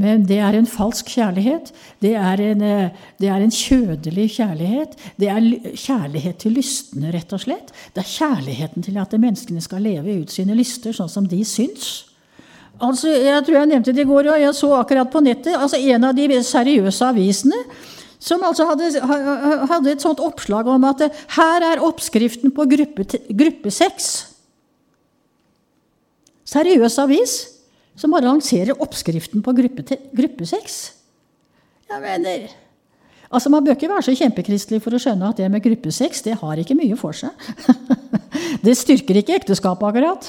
[0.00, 1.68] Men det er en falsk kjærlighet.
[2.00, 4.96] Det er en, eh, det er en, kjødelig kjærlighet.
[5.20, 5.40] Det er
[5.76, 7.74] kjærlighet til lystne, rett og slett.
[7.92, 12.08] Det er kjærligheten til at menneskene skal leve ut sine lyster sånn som de syns.
[12.80, 15.76] Altså, jeg tror jeg nevnte det i går, og jeg så akkurat på nettet altså
[15.76, 17.60] en av de seriøse avisene
[18.22, 19.00] som altså hadde,
[19.70, 21.04] hadde et sånt oppslag om at
[21.36, 24.10] her er oppskriften på gruppe, gruppe 6.
[26.52, 27.34] Seriøs avis
[27.96, 30.82] som bare lanserer oppskriften på gruppe, gruppe 6.
[31.92, 32.52] Jeg mener
[33.32, 36.36] Altså, Man bør ikke være så kjempekristelig for å skjønne at det med gruppesex det
[36.36, 37.32] har ikke mye for seg.
[38.66, 40.28] det styrker ikke ekteskapet, akkurat.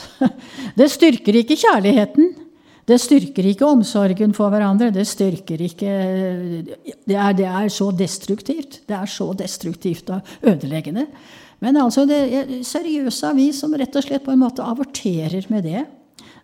[0.80, 2.32] Det styrker ikke kjærligheten.
[2.88, 4.88] Det styrker ikke omsorgen for hverandre.
[4.95, 5.91] Det styrker ikke
[7.04, 8.82] det er, det er, så destruktivt.
[8.88, 11.10] Det er så destruktivt og ødeleggende.
[11.63, 15.67] Men altså, det er seriøse avis som rett og slett på en måte avorterer med
[15.67, 15.84] det.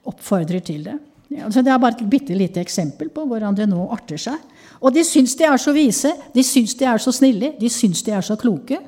[0.07, 0.99] Oppfordrer til det.
[1.29, 4.37] Altså det er bare et bitte lite eksempel på hvordan det nå arter seg.
[4.81, 8.01] Og de syns de er så vise, de syns de er så snille, de syns
[8.05, 8.79] de er så kloke.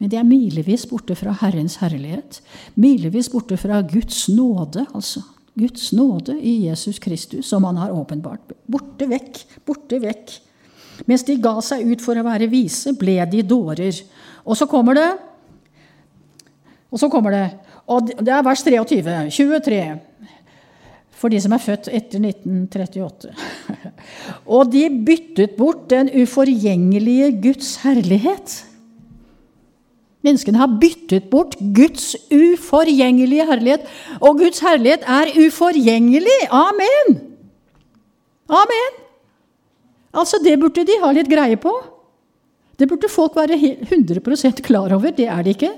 [0.00, 2.40] Men de er milevis borte fra Herrens herlighet.
[2.80, 5.22] Milevis borte fra Guds nåde, altså.
[5.60, 8.54] Guds nåde i Jesus Kristus, som han har åpenbart.
[8.70, 10.32] Borte vekk, borte vekk.
[11.06, 14.02] Mens de ga seg ut for å være vise, ble de dårer.
[14.44, 15.10] Og så kommer det
[16.90, 17.44] Og så kommer det,
[17.86, 19.12] og det er vers 23.
[19.30, 19.76] 23
[21.20, 23.34] for de som er født etter 1938.
[24.56, 28.54] Og de byttet bort den uforgjengelige Guds herlighet.
[30.24, 33.84] Menneskene har byttet bort Guds uforgjengelige herlighet.
[34.20, 36.40] Og Guds herlighet er uforgjengelig.
[36.52, 37.20] Amen!
[38.50, 38.98] Amen!
[40.10, 41.72] Altså, det burde de ha litt greie på.
[42.80, 45.12] Det burde folk være 100% klar over.
[45.12, 45.74] Det er de ikke.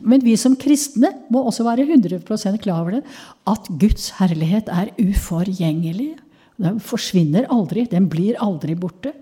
[0.00, 3.02] Men vi som kristne må også være 100 klar over det,
[3.48, 6.16] at Guds herlighet er uforgjengelig.
[6.60, 7.86] Den forsvinner aldri.
[7.90, 9.12] Den blir aldri borte.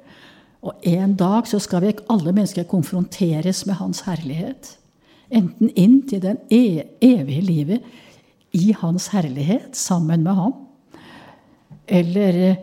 [0.65, 4.77] Og en dag så skal vi alle mennesker konfronteres med Hans herlighet.
[5.35, 7.85] Enten inn til den e evige livet
[8.55, 10.55] i Hans herlighet sammen med Ham,
[11.87, 12.61] eller eh,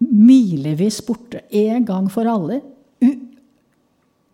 [0.00, 2.60] milevis borte en gang for alle.
[3.02, 3.10] U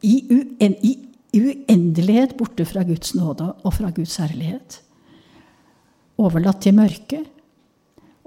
[0.03, 0.15] i,
[0.63, 0.93] i,
[1.37, 4.81] uendelighet borte fra Guds nåde og fra Guds herlighet.
[6.19, 7.27] Overlatt til mørket.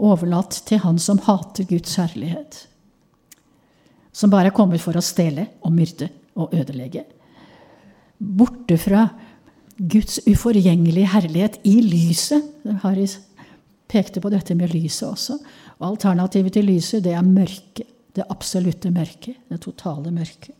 [0.02, 2.68] Overlatt til han som hater Guds herlighet.
[4.12, 6.10] Som bare er kommet for å stjele og myrde
[6.40, 7.04] og ødelegge.
[8.22, 9.08] Borte fra
[9.82, 12.46] Guds uforgjengelige herlighet i lyset.
[12.84, 13.08] Harry
[13.92, 15.38] pekte på dette med lyset også.
[15.80, 17.88] Og alternativet til lyset, det er mørket.
[18.12, 19.40] Det absolutte mørket.
[19.50, 20.56] Det totale mørket.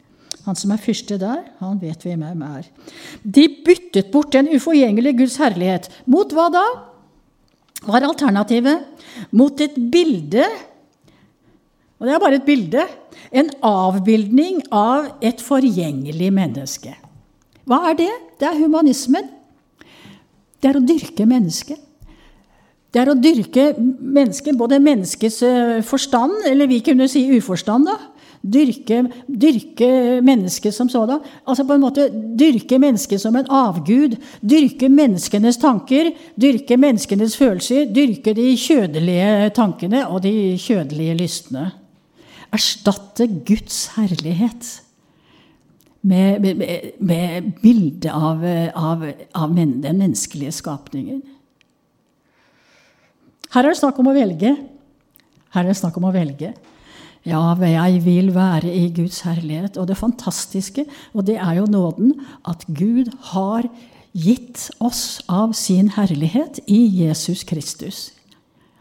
[0.46, 2.70] Han som er fyrste der, han vet hvem han er.
[3.22, 5.90] De byttet bort den uforgjengelige Guds herlighet.
[6.10, 6.64] Mot hva da?
[7.86, 9.06] Hva er alternativet?
[9.38, 10.48] Mot et bilde.
[12.02, 12.88] Og det er bare et bilde.
[13.32, 16.96] En avbildning av et forgjengelig menneske.
[17.70, 18.12] Hva er det?
[18.42, 19.30] Det er humanismen.
[20.62, 21.80] Det er å dyrke mennesket.
[22.92, 28.11] Det er å dyrke mennesket, både menneskets eh, forstand, eller vi kunne si uforstand, da,
[28.42, 29.88] Dyrke, dyrke
[30.26, 31.22] mennesket som sådan.
[31.46, 34.16] Altså på en måte dyrke mennesket som en avgud.
[34.42, 36.10] Dyrke menneskenes tanker,
[36.42, 37.86] dyrke menneskenes følelser.
[37.94, 41.68] Dyrke de kjødelige tankene og de kjødelige lystne.
[42.52, 44.72] Erstatte Guds herlighet
[46.02, 46.66] med, med,
[47.00, 48.42] med bildet av,
[48.76, 49.06] av,
[49.38, 51.22] av den menneskelige skapningen.
[53.52, 54.56] Her er det snakk om å velge.
[55.52, 56.54] Her er det snakk om å velge.
[57.26, 59.78] Ja, jeg vil være i Guds herlighet.
[59.78, 62.16] Og det fantastiske, og det er jo nåden,
[62.48, 63.68] at Gud har
[64.12, 68.12] gitt oss av sin herlighet i Jesus Kristus.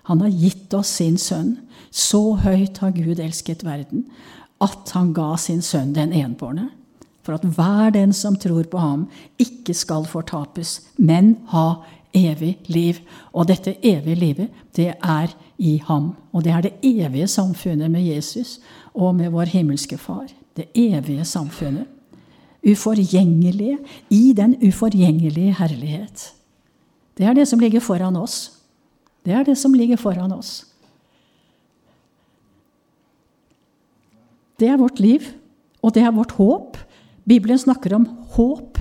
[0.08, 1.58] Han har gitt oss sin sønn.
[1.90, 4.06] Så høyt har Gud elsket verden
[4.60, 6.68] at han ga sin sønn den enbårne.
[7.24, 9.06] For at hver den som tror på ham,
[9.40, 11.82] ikke skal fortapes, men ha
[12.16, 13.00] evig liv.
[13.32, 16.14] Og dette evige livet, det er i ham.
[16.32, 18.58] Og det er det evige samfunnet med Jesus
[18.94, 20.26] og med vår himmelske Far.
[20.56, 21.86] Det evige samfunnet.
[22.64, 23.78] Uforgjengelige
[24.10, 26.32] i den uforgjengelige herlighet.
[27.16, 28.52] Det er det som ligger foran oss.
[29.24, 30.64] Det er det som ligger foran oss.
[34.60, 35.24] Det er vårt liv,
[35.82, 36.76] og det er vårt håp.
[37.24, 38.78] Bibelen snakker om håp.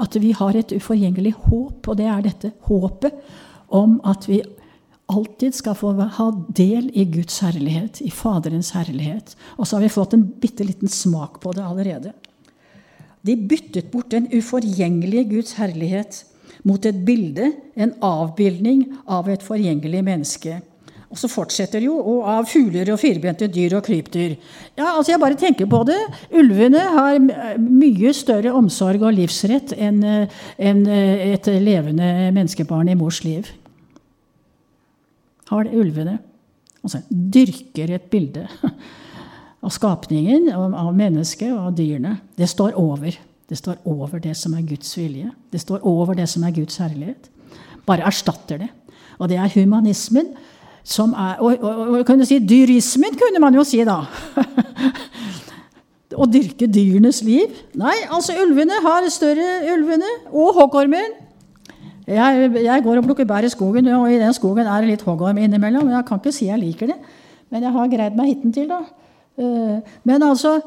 [0.00, 3.12] At vi har et uforgjengelig håp, og det er dette håpet
[3.68, 4.40] om at vi
[5.10, 9.34] alltid skal få ha del i Guds herlighet, i Faderens herlighet.
[9.58, 12.14] Og så har vi fått en bitte liten smak på det allerede.
[13.26, 16.24] De byttet bort den uforgjengelige Guds herlighet
[16.64, 20.60] mot et bilde, en avbildning av et forgjengelig menneske.
[21.10, 24.36] Og så fortsetter jo, og av fugler og firbente dyr og krypdyr.
[24.78, 25.98] Ja, altså Jeg bare tenker på det.
[26.30, 27.18] Ulvene har
[27.58, 33.50] mye større omsorg og livsrett enn et levende menneskebarn i mors liv
[35.50, 36.18] har ulvene.
[36.80, 38.46] Altså dyrker et bilde
[39.64, 42.16] av skapningen, av mennesket og av dyrene.
[42.38, 43.18] Det står over.
[43.50, 45.32] Det står over det som er Guds vilje.
[45.50, 47.28] Det står over det som er Guds herlighet.
[47.86, 48.70] Bare erstatter det.
[49.18, 50.32] Og det er humanismen
[50.90, 54.00] som er Og, og, og kunne si dyrismen, kunne man jo si, da.
[56.20, 57.52] Å dyrke dyrenes liv.
[57.78, 60.08] Nei, altså ulvene har større ulvene.
[60.32, 61.12] Og hoggormen
[62.10, 65.04] jeg, jeg, går og plukker bær i skogen, og i den skogen er det litt
[65.06, 65.90] hoggorm innimellom.
[65.92, 66.98] Jeg kan ikke si jeg liker det,
[67.50, 68.80] men jeg har greid meg hittil, da.
[69.40, 70.58] Eh, men altså,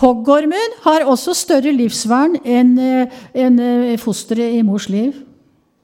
[0.00, 5.18] hoggormen har også større livsvern enn eh, en eh, fosteret i mors liv.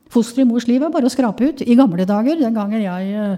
[0.08, 1.64] Fosteret i mors liv er bare å skrape ut.
[1.66, 3.36] I gamle dager, den gangen jeg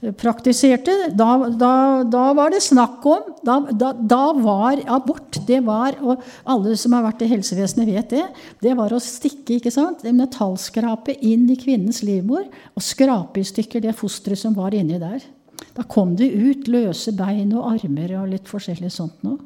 [0.00, 1.28] praktiserte, da,
[1.60, 1.72] da,
[2.08, 3.58] da var det snakk om da,
[3.92, 8.24] da, var abort det var, Og alle som har vært i helsevesenet, vet det.
[8.64, 13.46] Det var å stikke ikke sant, en metallskrape inn i kvinnens livmor og skrape i
[13.46, 15.20] stykker det fosteret som var inni der.
[15.76, 19.38] Da kom det ut løse bein og armer og litt forskjellig sånt noe.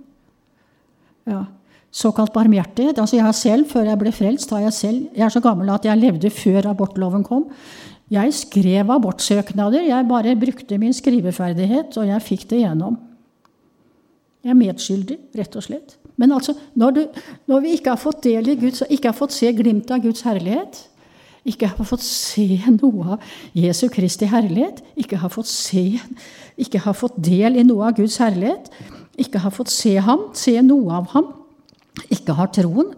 [1.27, 1.45] Ja.
[1.95, 2.99] Såkalt barmhjertighet.
[2.99, 5.71] Altså jeg har selv, Før jeg ble frelst, har jeg selv Jeg er så gammel
[5.71, 7.47] at jeg levde før abortloven kom.
[8.13, 9.87] Jeg skrev abortsøknader.
[9.89, 12.99] Jeg bare brukte min skriveferdighet, og jeg fikk det gjennom.
[14.45, 15.95] Jeg er medskyldig, rett og slett.
[16.21, 19.35] Men altså, når, du, når vi ikke har fått del i Guds, ikke har fått
[19.35, 20.83] se glimt av Guds herlighet,
[21.45, 23.25] ikke har fått se noe av
[23.57, 25.85] Jesu Kristi herlighet, ikke har fått, se,
[26.61, 28.71] ikke har fått del i noe av Guds herlighet,
[29.21, 31.33] ikke har fått se ham, se noe av ham,
[32.13, 32.95] ikke har troen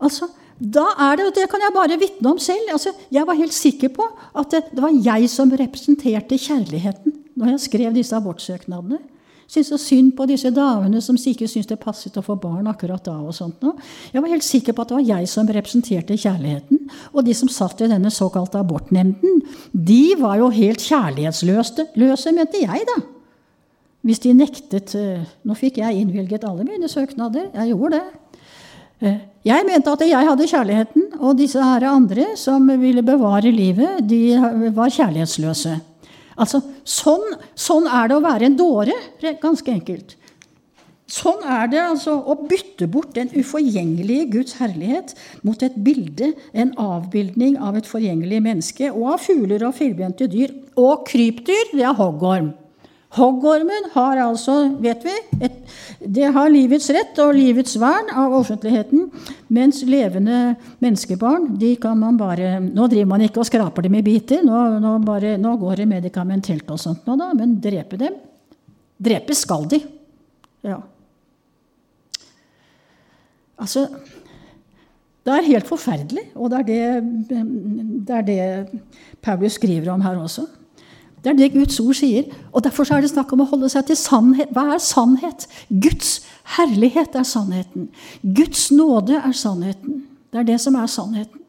[0.00, 2.68] altså, da er det, og Det kan jeg bare vitne om selv.
[2.72, 4.04] Altså, jeg var helt sikker på
[4.36, 8.98] at det, det, var jeg som representerte kjærligheten når jeg skrev disse abortsøknadene.
[9.50, 13.02] Syntes så synd på disse damene som ikke syntes det passet å få barn akkurat
[13.08, 13.16] da.
[13.18, 13.56] og sånt.
[13.64, 13.72] Nå.
[14.12, 16.84] Jeg var helt sikker på at det var jeg som representerte kjærligheten.
[17.16, 19.40] Og de som satt i denne såkalte abortnemnden,
[19.72, 23.00] de var jo helt kjærlighetsløse, løse, mente jeg, da.
[24.06, 27.50] Hvis de nektet eh, Nå fikk jeg innvilget alle mine søknader.
[27.52, 28.29] Jeg gjorde det.
[29.00, 34.02] Eh, jeg mente at jeg hadde kjærligheten, og disse her andre som ville bevare livet,
[34.04, 34.36] de
[34.76, 35.78] var kjærlighetsløse.
[36.40, 37.24] Altså, sånn,
[37.56, 38.96] sånn er det å være en dåre,
[39.40, 40.16] ganske enkelt.
[41.10, 46.70] Sånn er det altså å bytte bort den uforgjengelige Guds herlighet mot et bilde, en
[46.78, 50.54] avbildning av et forgjengelig menneske, og av fugler og firbente dyr.
[50.78, 52.52] Og krypdyr, det er hoggorm.
[53.10, 55.54] Hoggormen har altså, vet vi, et,
[55.98, 59.08] det har livets rett og livets vern av offentligheten.
[59.50, 64.04] Mens levende menneskebarn de kan man bare Nå driver man ikke og skraper dem i
[64.06, 64.44] biter.
[64.46, 68.14] Nå, nå, bare, nå går det medikamentelt og sånt, nå da, men drepe dem
[69.00, 69.80] Drepe skal de.
[70.66, 70.76] Ja.
[73.60, 73.86] Altså
[75.24, 77.42] Det er helt forferdelig, og det er det,
[78.06, 78.80] det er det
[79.22, 80.46] Paulus skriver om her også.
[81.20, 82.30] Det er det Guds ord sier.
[82.52, 84.52] Og Derfor er det snakk om å holde seg til sannhet.
[84.56, 85.46] Hva er sannhet?
[85.68, 86.20] Guds
[86.56, 87.90] herlighet er sannheten.
[88.22, 90.04] Guds nåde er sannheten.
[90.32, 91.42] Det er det som er sannheten.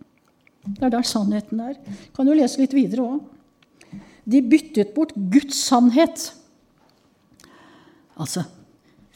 [0.66, 1.78] Det er der sannheten er.
[2.16, 4.02] Kan du lese litt videre òg.
[4.30, 6.28] De byttet bort Guds sannhet.
[8.20, 8.44] Altså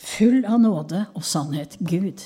[0.06, 1.78] full av nåde og sannhet.
[1.80, 2.24] Gud.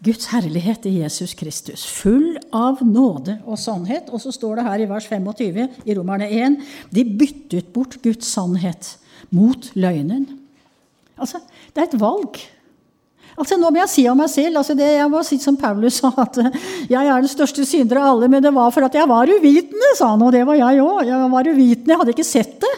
[0.00, 4.08] Guds herlighet i Jesus Kristus, full av nåde og sannhet.
[4.08, 6.56] Og så står det her i vers 25 i Romerne 1
[6.94, 8.94] de byttet bort Guds sannhet
[9.28, 10.24] mot løgnen.
[11.20, 11.42] Altså,
[11.74, 12.40] det er et valg.
[13.36, 16.00] Altså, Nå må jeg si om meg selv altså det, Jeg må si som Paulus
[16.00, 16.40] sa, at
[16.90, 19.92] jeg er den største synder av alle, men det var for at jeg var uvitende,
[20.00, 20.24] sa han.
[20.24, 21.04] Og det var jeg òg.
[21.08, 22.72] Jeg var uvitende, jeg hadde ikke sett det.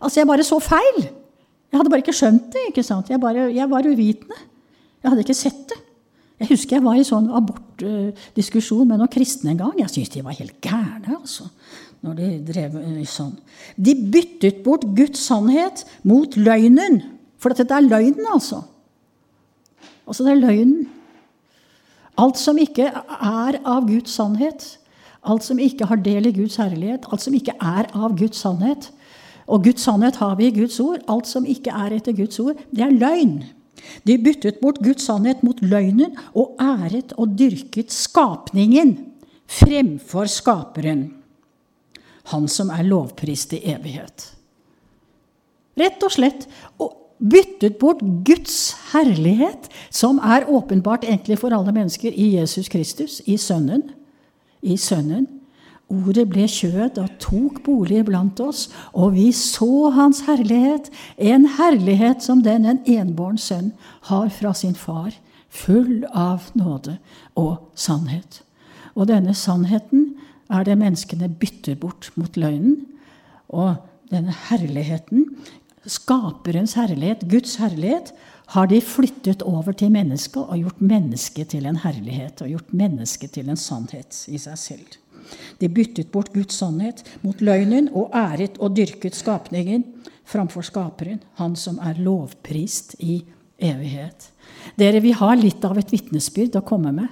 [0.00, 1.04] Altså, Jeg bare så feil.
[1.04, 2.66] Jeg hadde bare ikke skjønt det.
[2.72, 3.12] ikke sant?
[3.12, 4.40] Jeg, bare, jeg var uvitende.
[5.02, 5.78] Jeg hadde ikke sett det.
[6.42, 9.76] Jeg husker jeg var i sånn abortdiskusjon med noen kristne en gang.
[9.78, 11.20] Jeg syntes de var helt gærne.
[11.20, 11.46] altså,
[12.02, 12.74] når De drev
[13.06, 13.36] sånn.
[13.78, 16.98] De byttet bort Guds sannhet mot løgnen.
[17.38, 18.64] For dette er løgnen, altså.
[20.02, 20.88] Altså, det er løgnen.
[22.18, 24.66] Alt som ikke er av Guds sannhet,
[25.22, 28.90] alt som ikke har del i Guds herlighet, alt som ikke er av Guds sannhet
[29.46, 31.00] Og Guds sannhet har vi i Guds ord.
[31.10, 33.42] Alt som ikke er etter Guds ord, det er løgn.
[34.06, 38.96] De byttet bort Guds sannhet mot løgnen og æret og dyrket skapningen
[39.52, 41.10] fremfor skaperen,
[42.32, 44.30] han som er lovprist i evighet.
[45.78, 46.46] Rett og slett
[46.80, 53.20] og byttet bort Guds herlighet, som er åpenbart egentlig for alle mennesker i Jesus Kristus,
[53.26, 53.90] i Sønnen,
[54.62, 55.26] i Sønnen
[55.92, 60.88] Ordet ble kjød og tok bolig blant oss, og vi så Hans herlighet,
[61.20, 63.72] en herlighet som den en enbåren sønn
[64.08, 65.12] har fra sin far,
[65.52, 66.96] full av nåde
[67.36, 68.40] og sannhet.
[68.96, 70.14] Og denne sannheten
[70.52, 72.86] er det menneskene bytter bort mot løgnen.
[73.52, 73.76] Og
[74.12, 75.28] denne herligheten,
[75.84, 78.12] skaperens herlighet, Guds herlighet,
[78.52, 83.36] har de flyttet over til mennesket og gjort mennesket til en herlighet og gjort mennesket
[83.36, 85.01] til en sannhet i seg selv.
[85.60, 89.84] De byttet bort Guds sannhet mot løgnen og æret og dyrket skapningen
[90.28, 93.20] framfor skaperen, han som er lovprist i
[93.62, 94.30] evighet.
[94.78, 97.10] Dere, vi har litt av et vitnesbyrd å komme med.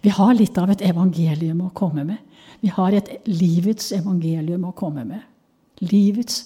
[0.00, 2.20] Vi har litt av et evangelium å komme med.
[2.60, 5.24] Vi har et livets evangelium å komme med.
[5.80, 6.44] Livets,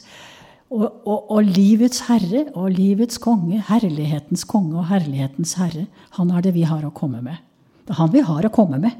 [0.70, 6.44] og, og, og, livets herre og livets konge, herlighetens konge og herlighetens herre, han er
[6.46, 7.42] det vi har å komme med.
[7.84, 8.94] Det er han vi har å komme med.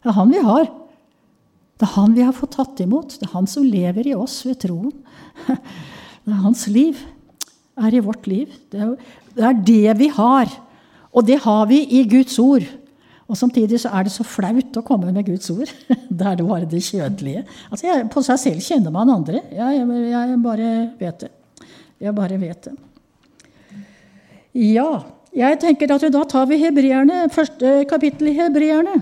[0.00, 0.68] Det er han vi har.
[1.80, 3.16] Det er han vi har fått tatt imot.
[3.20, 4.92] Det er han som lever i oss ved troen.
[6.20, 6.98] Det er hans liv
[7.80, 8.50] er i vårt liv.
[8.70, 8.92] Det er,
[9.36, 10.50] det det vi har.
[11.10, 12.66] Og det har vi i Guds ord.
[13.30, 15.70] Og samtidig så er det så flaut å komme med Guds ord.
[16.10, 17.44] Da er det bare det kjødelige.
[17.70, 19.44] Altså jeg, på seg selv kjenner man andre.
[19.54, 21.30] Jeg, jeg, bare vet det.
[22.00, 22.74] Jeg bare vet det.
[24.58, 24.90] Ja,
[25.32, 28.96] jeg tenker at da tar vi hebreerne, første kapittel i hebreerne.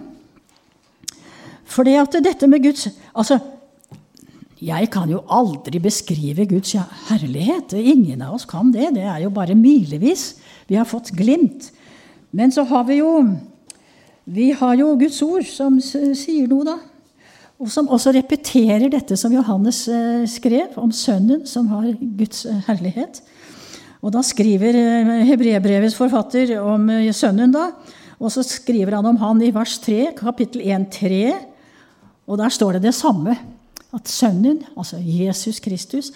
[1.69, 3.39] Fordi at dette med Guds Altså,
[4.59, 6.75] jeg kan jo aldri beskrive Guds
[7.09, 7.77] herlighet.
[7.79, 8.91] Ingen av oss kan det.
[8.97, 10.33] Det er jo bare milevis.
[10.66, 11.71] Vi har fått glimt.
[12.35, 13.12] Men så har vi jo
[14.29, 16.75] vi har jo Guds ord som sier noe, da.
[17.59, 22.59] Og som også repeterer dette som Johannes eh, skrev om Sønnen som har Guds eh,
[22.66, 23.23] herlighet.
[24.05, 26.85] Og da skriver hebreerbrevets Hebrebrevets forfatter om
[27.16, 27.71] Sønnen, da.
[28.21, 31.23] Og så skriver han om han i vers 3, kapittel 1, 3.
[32.29, 33.39] Og der står det det samme.
[33.95, 36.11] At Sønnen, altså Jesus Kristus,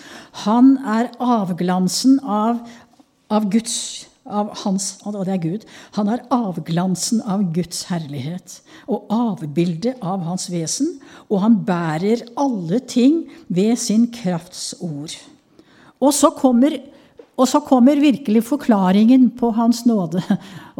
[0.45, 2.61] han er avglansen av,
[3.33, 5.65] av Guds av hans, og det er Gud.
[5.97, 12.79] Han er avglansen av Guds herlighet og avbildet av hans vesen, og han bærer alle
[12.87, 15.15] ting ved sin krafts ord.
[16.03, 16.77] Og så kommer,
[17.35, 20.23] og så kommer virkelig forklaringen på hans nåde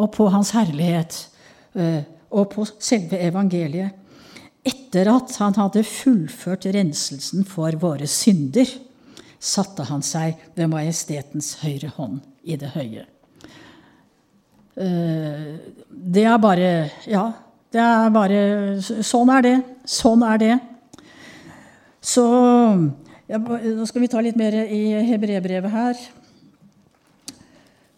[0.01, 1.19] og på hans herlighet
[1.75, 4.02] eh, og på selve evangeliet.
[4.63, 8.69] Etter at han hadde fullført renselsen for våre synder,
[9.43, 13.07] satte han seg ved majestetens høyre hånd i det høye.
[14.79, 15.49] Eh,
[15.91, 16.69] det er bare
[17.05, 17.27] Ja,
[17.75, 18.39] det er bare
[18.81, 19.57] Sånn er det.
[19.85, 20.55] Sånn er det.
[22.01, 22.25] Så
[23.29, 26.07] ja, Nå skal vi ta litt mer i hebreerbrevet her.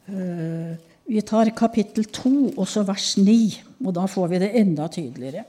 [0.08, 3.36] Eh, vi tar kapittel 2, også vers 9,
[3.84, 5.44] og da får vi det enda tydeligere.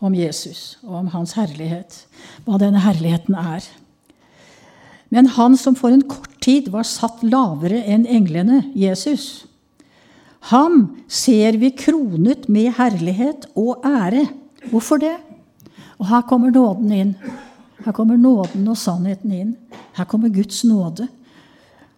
[0.00, 2.04] Om Jesus og om hans herlighet.
[2.46, 3.64] Hva denne herligheten er.
[5.10, 9.44] Men han som for en kort tid var satt lavere enn englene, Jesus,
[10.48, 14.24] ham ser vi kronet med herlighet og ære.
[14.70, 15.16] Hvorfor det?
[16.00, 17.14] Og her kommer nåden inn.
[17.84, 19.56] Her kommer nåden og sannheten inn.
[19.96, 21.08] Her kommer Guds nåde.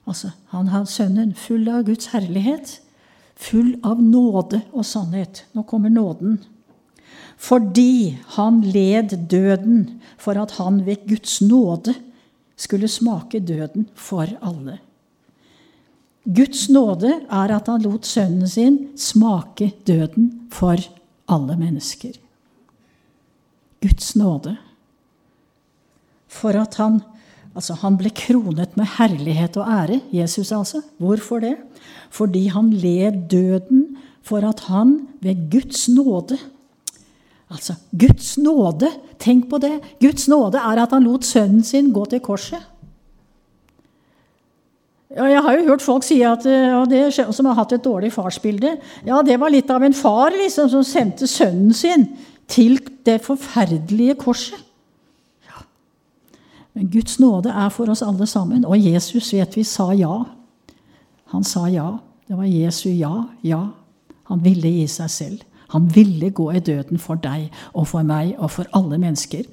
[0.07, 2.81] Altså, Han har sønnen full av Guds herlighet,
[3.37, 5.45] full av nåde og sannhet.
[5.55, 6.41] Nå kommer nåden.
[7.43, 11.95] Fordi han led døden for at han ved Guds nåde
[12.57, 14.79] skulle smake døden for alle.
[16.23, 20.79] Guds nåde er at han lot sønnen sin smake døden for
[21.29, 22.15] alle mennesker.
[23.83, 24.57] Guds nåde.
[26.29, 27.03] For at han
[27.53, 30.81] Altså, han ble kronet med herlighet og ære, Jesus altså.
[30.97, 31.59] Hvorfor det?
[32.09, 36.39] Fordi han led døden for at han ved Guds nåde
[37.53, 38.89] Altså, Guds nåde,
[39.21, 39.77] tenk på det.
[40.01, 42.63] Guds nåde er at han lot sønnen sin gå til korset.
[45.13, 48.09] Ja, jeg har jo hørt folk si at, og det, som har hatt et dårlig
[48.15, 52.07] farsbilde Ja, det var litt av en far liksom, som sendte sønnen sin
[52.49, 54.57] til det forferdelige korset.
[55.45, 55.67] Ja.
[56.73, 58.65] Men Guds nåde er for oss alle sammen.
[58.65, 60.23] Og Jesus vet vi sa ja.
[61.35, 61.91] Han sa ja.
[62.29, 63.13] Det var Jesu ja.
[63.45, 63.67] Ja.
[64.33, 65.49] Han ville gi seg selv.
[65.73, 69.47] Han ville gå i døden for deg og for meg og for alle mennesker.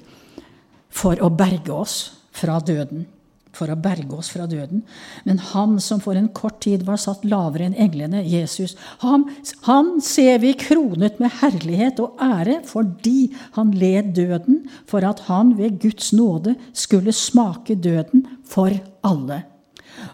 [0.90, 1.96] For å berge oss
[2.34, 3.06] fra døden.
[3.50, 4.84] For å berge oss fra døden.
[5.26, 9.26] Men han som for en kort tid var satt lavere enn englene, Jesus, han,
[9.66, 15.56] han ser vi kronet med herlighet og ære fordi han led døden for at han
[15.58, 19.42] ved Guds nåde skulle smake døden for alle.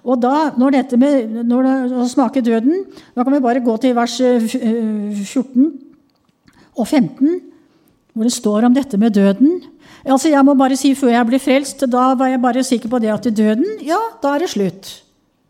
[0.07, 3.77] Og da, når dette med når det, å smake døden, da kan vi bare gå
[3.83, 5.75] til vers 14 eh,
[6.77, 7.41] og 15,
[8.17, 9.59] hvor det står om dette med døden.
[10.07, 13.01] Altså, jeg må bare si Før jeg ble frelst, da var jeg bare sikker på
[13.03, 14.93] det at døden, ja, da er det slutt.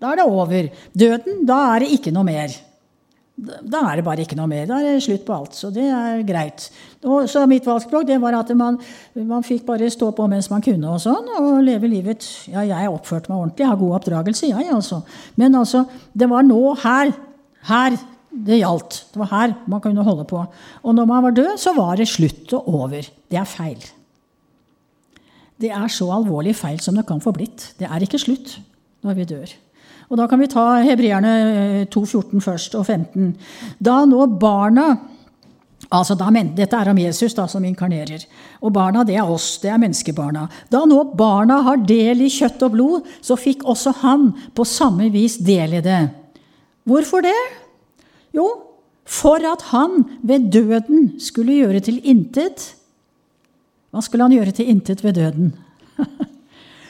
[0.00, 0.70] Da er det over.
[0.92, 2.54] Døden, da er det ikke noe mer.
[3.36, 4.64] Da er det bare ikke noe mer.
[4.68, 5.56] Da er det slutt på alt.
[5.56, 6.70] Så det er greit.
[7.04, 8.78] Og, så mitt valgspråk det var at man,
[9.14, 12.90] man, fikk bare stå på mens man kunne, og sånn, og leve livet Ja, jeg
[12.90, 13.64] oppførte meg ordentlig.
[13.64, 15.02] Jeg har god oppdragelse, jeg, altså.
[15.36, 15.84] Men altså,
[16.16, 17.12] det var nå, her,
[17.68, 17.98] her
[18.44, 18.98] det gjaldt.
[19.12, 20.42] Det var her man kunne holde på.
[20.82, 23.08] Og når man var død, så var det slutt og over.
[23.30, 23.84] Det er feil.
[25.56, 27.72] Det er så alvorlig feil som det kan få blitt.
[27.78, 28.58] Det er ikke slutt
[29.06, 29.54] når vi dør.
[30.10, 33.36] Og Da kan vi ta Hebreerne 2,14 først, og 15.
[33.82, 34.94] Da nå barna
[35.90, 38.24] altså da, Dette er om Jesus da, som inkarnerer.
[38.62, 39.58] Og barna, det er oss.
[39.62, 40.48] Det er menneskebarna.
[40.70, 45.10] Da nå barna har del i kjøtt og blod, så fikk også han på samme
[45.10, 46.08] vis del i det.
[46.86, 47.65] Hvorfor det?
[48.36, 48.46] Jo,
[49.06, 52.72] for at han ved døden skulle gjøre til intet
[53.94, 55.52] Hva skulle han gjøre til intet ved døden?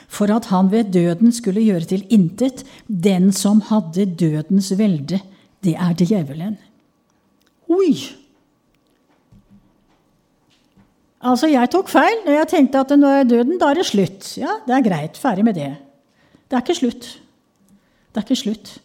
[0.07, 5.19] For at han ved døden skulle gjøre til intet den som hadde dødens velde,
[5.63, 6.55] det er djevelen.
[7.67, 7.91] Oi!
[11.27, 14.31] Altså, jeg tok feil når jeg tenkte at når døden, da er det slutt.
[14.39, 15.19] Ja, det er greit.
[15.19, 15.73] Ferdig med det.
[16.47, 17.07] Det er ikke slutt.
[18.13, 18.77] Det er ikke slutt.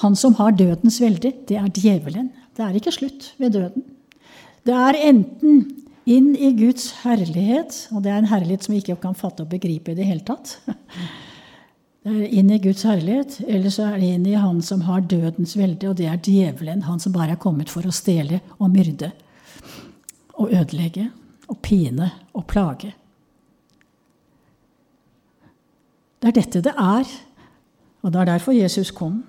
[0.00, 2.30] Han som har dødens velde, det er djevelen.
[2.56, 3.84] Det er ikke slutt ved døden.
[4.66, 5.64] Det er enten
[6.08, 9.52] inn i Guds herlighet, og det er en herlighet som vi ikke kan fatte og
[9.52, 10.58] begripe i det hele tatt.
[12.00, 15.02] Det er inn i Guds herlighet, eller så er det inn i Han som har
[15.04, 18.70] dødens velde, og det er djevelen, han som bare er kommet for å stjele og
[18.72, 19.10] myrde
[20.40, 21.10] og ødelegge
[21.44, 22.94] og pine og plage.
[26.24, 27.12] Det er dette det er,
[28.00, 29.20] og det er derfor Jesus kom.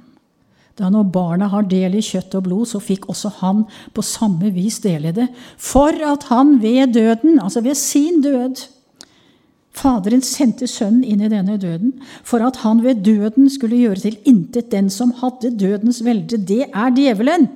[0.81, 4.49] Da når barna har del i kjøtt og blod, så fikk også han på samme
[4.55, 5.27] vis del i det.
[5.61, 8.67] For at han ved døden, altså ved sin død
[9.71, 11.93] Faderen sendte sønnen inn i denne døden
[12.27, 16.35] for at han ved døden skulle gjøre til intet den som hadde dødens velde.
[16.35, 17.47] Det er djevelen.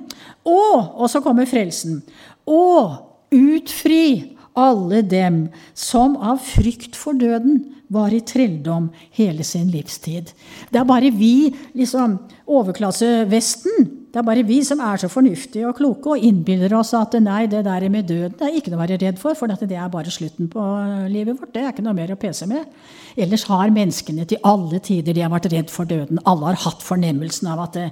[0.48, 2.00] Og, og så kommer frelsen.
[2.48, 2.96] Og
[3.36, 5.42] utfri alle dem
[5.76, 7.60] som av frykt for døden
[7.92, 10.32] var i trelldom hele sin livstid.
[10.70, 15.76] Det er bare vi, liksom overklassevesten, det er bare vi som er så fornuftige og
[15.76, 18.84] kloke og innbiller oss at nei, det der med døden det er ikke noe å
[18.86, 20.62] være redd for, for det er bare slutten på
[21.12, 21.52] livet vårt.
[21.52, 22.64] Det er ikke noe mer å pese med.
[23.12, 26.22] Ellers har menneskene til alle tider de har vært redd for døden.
[26.24, 27.90] Alle har hatt fornemmelsen av at det,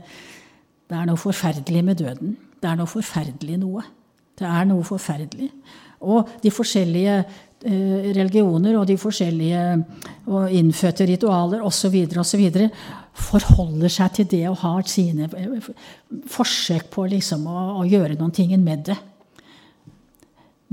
[0.88, 2.38] det er noe forferdelig med døden.
[2.57, 3.84] Det er noe forferdelig noe.
[4.39, 5.51] Det er noe forferdelig.
[6.05, 9.62] Og de forskjellige eh, religioner og de forskjellige
[10.26, 11.97] og innfødte ritualer osv.
[12.20, 12.45] osv.
[13.14, 15.70] forholder seg til det og har sine eh,
[16.30, 18.99] forsøk på liksom å, gjøre ting med det.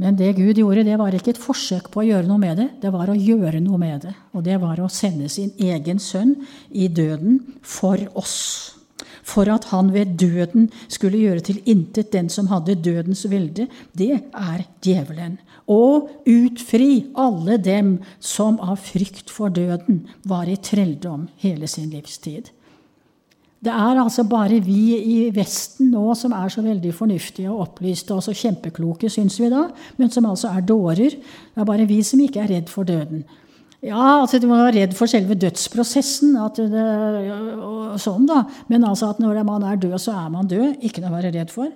[0.01, 2.69] Men det Gud gjorde, det var ikke et forsøk på å gjøre noe med det.
[2.81, 4.13] Det var å gjøre noe med det.
[4.33, 6.39] Og det var å sende sin egen sønn
[6.71, 8.80] i døden for oss
[9.23, 13.67] for at han ved døden skulle gjøre til intet den som hadde dødens velde,
[13.97, 15.39] det er djevelen.
[15.71, 22.51] Og utfri alle dem som av frykt for døden var i trelldom hele sin livstid.
[23.61, 28.15] Det er altså bare vi i Vesten nå som er så veldig fornuftige og opplyste
[28.15, 29.67] og så kjempekloke, syns vi da,
[30.01, 31.13] men som altså er dårer.
[31.13, 33.21] Det er bare vi som ikke er redd for døden.
[33.81, 36.35] Ja, altså du må være redd for selve dødsprosessen.
[36.53, 36.83] Det,
[37.65, 38.43] og sånn da.
[38.69, 40.83] Men altså at når man er død, så er man død.
[40.85, 41.71] Ikke noe å være redd for.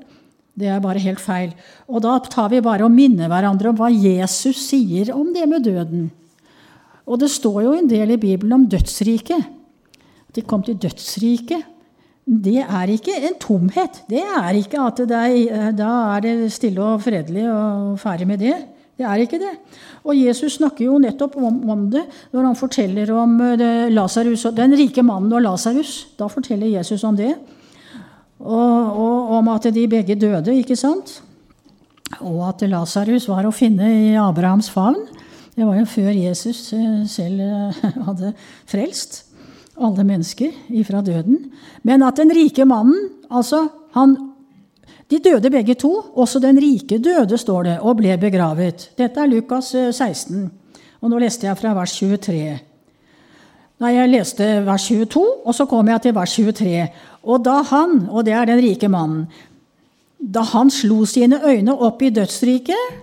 [0.56, 1.56] Det er bare helt feil.
[1.89, 5.66] Og da tar vi bare og minner hverandre om hva Jesus sier om det med
[5.66, 6.12] døden.
[7.10, 9.49] Og det står jo en del i Bibelen om dødsriket.
[10.30, 11.66] At de kom til dødsriket.
[12.26, 13.99] Det er ikke en tomhet.
[14.10, 18.41] Det er ikke at det er, da er det stille og fredelig og ferdig med
[18.41, 18.56] det.
[18.95, 19.51] Det er ikke det.
[20.07, 24.75] Og Jesus snakker jo nettopp om, om det når han forteller om eh, Lazarus, den
[24.79, 26.05] rike mannen og Lasarus.
[26.15, 27.33] Da forteller Jesus om det.
[28.39, 31.19] Og, og, om at de begge døde, ikke sant?
[32.21, 35.01] Og at Lasarus var å finne i Abrahams favn.
[35.55, 38.31] Det var jo før Jesus eh, selv eh, hadde
[38.69, 39.25] frelst
[39.75, 41.49] alle mennesker ifra døden.
[41.83, 43.65] Men at den rike mannen, altså
[43.95, 44.15] han
[45.12, 45.91] de døde begge to.
[46.16, 48.89] Også den rike døde, står det, og ble begravet.
[48.97, 50.43] Dette er Lukas 16.
[50.43, 52.56] Eh, og nå leste jeg fra vers 23.
[53.82, 56.86] Da jeg leste vers 22, og så kom jeg til vers 23.
[57.28, 59.28] Og da han, og det er den rike mannen,
[60.18, 63.01] da han slo sine øyne opp i dødsriket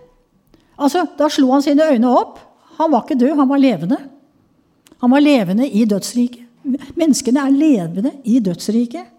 [0.83, 2.39] Altså, da slo han sine øyne opp.
[2.81, 3.99] Han var ikke død, han var levende.
[5.05, 6.49] Han var levende i dødsriket.
[6.97, 9.12] Menneskene er levende i dødsriket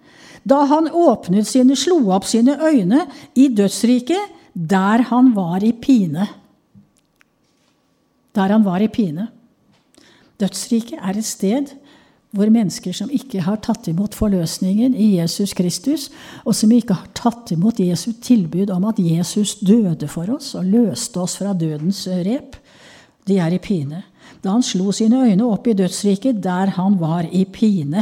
[0.43, 6.27] da han åpnet sine, slo opp sine øyne i dødsriket, der han var i pine.
[8.35, 9.29] Der han var i pine.
[10.39, 11.73] Dødsriket er et sted
[12.33, 16.07] hvor mennesker som ikke har tatt imot forløsningen i Jesus Kristus,
[16.41, 20.65] og som ikke har tatt imot Jesu tilbud om at Jesus døde for oss og
[20.65, 22.57] løste oss fra dødens rep,
[23.29, 24.01] de er i pine.
[24.41, 28.01] Da han slo sine øyne opp i dødsriket, der han var i pine.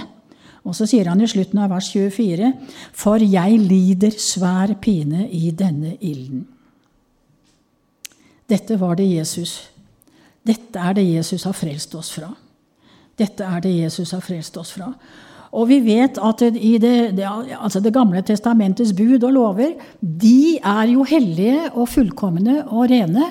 [0.61, 2.51] Og så sier han i slutten av vers 24.:
[2.93, 6.45] For jeg lider svær pine i denne ilden.
[8.49, 9.71] Dette var det Jesus.
[10.45, 12.31] Dette er det Jesus har frelst oss fra.
[13.17, 14.91] Dette er det Jesus har frelst oss fra.
[15.51, 17.27] Og vi vet at i det, det,
[17.59, 23.27] altså det Gamle testamentets bud og lover de er jo hellige og fullkomne og rene.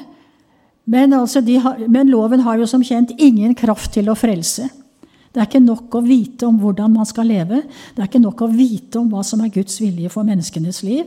[0.90, 4.68] Men, altså har, men loven har jo som kjent ingen kraft til å frelse.
[5.30, 7.62] Det er ikke nok å vite om hvordan man skal leve.
[7.94, 11.06] Det er ikke nok å vite om hva som er Guds vilje for menneskenes liv.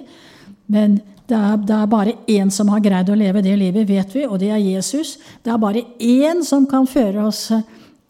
[0.68, 4.10] Men Det er, det er, bare én som har greid å leve det livet, vet
[4.12, 5.16] vi, og det er Jesus.
[5.40, 7.46] Det er bare én som kan føre oss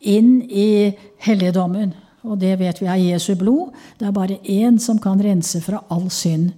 [0.02, 0.90] inn i
[1.22, 1.94] helligdommen,
[2.26, 3.70] og det vet vi er Jesu blod.
[4.00, 6.56] Det er bare én som kan rense fra all synd,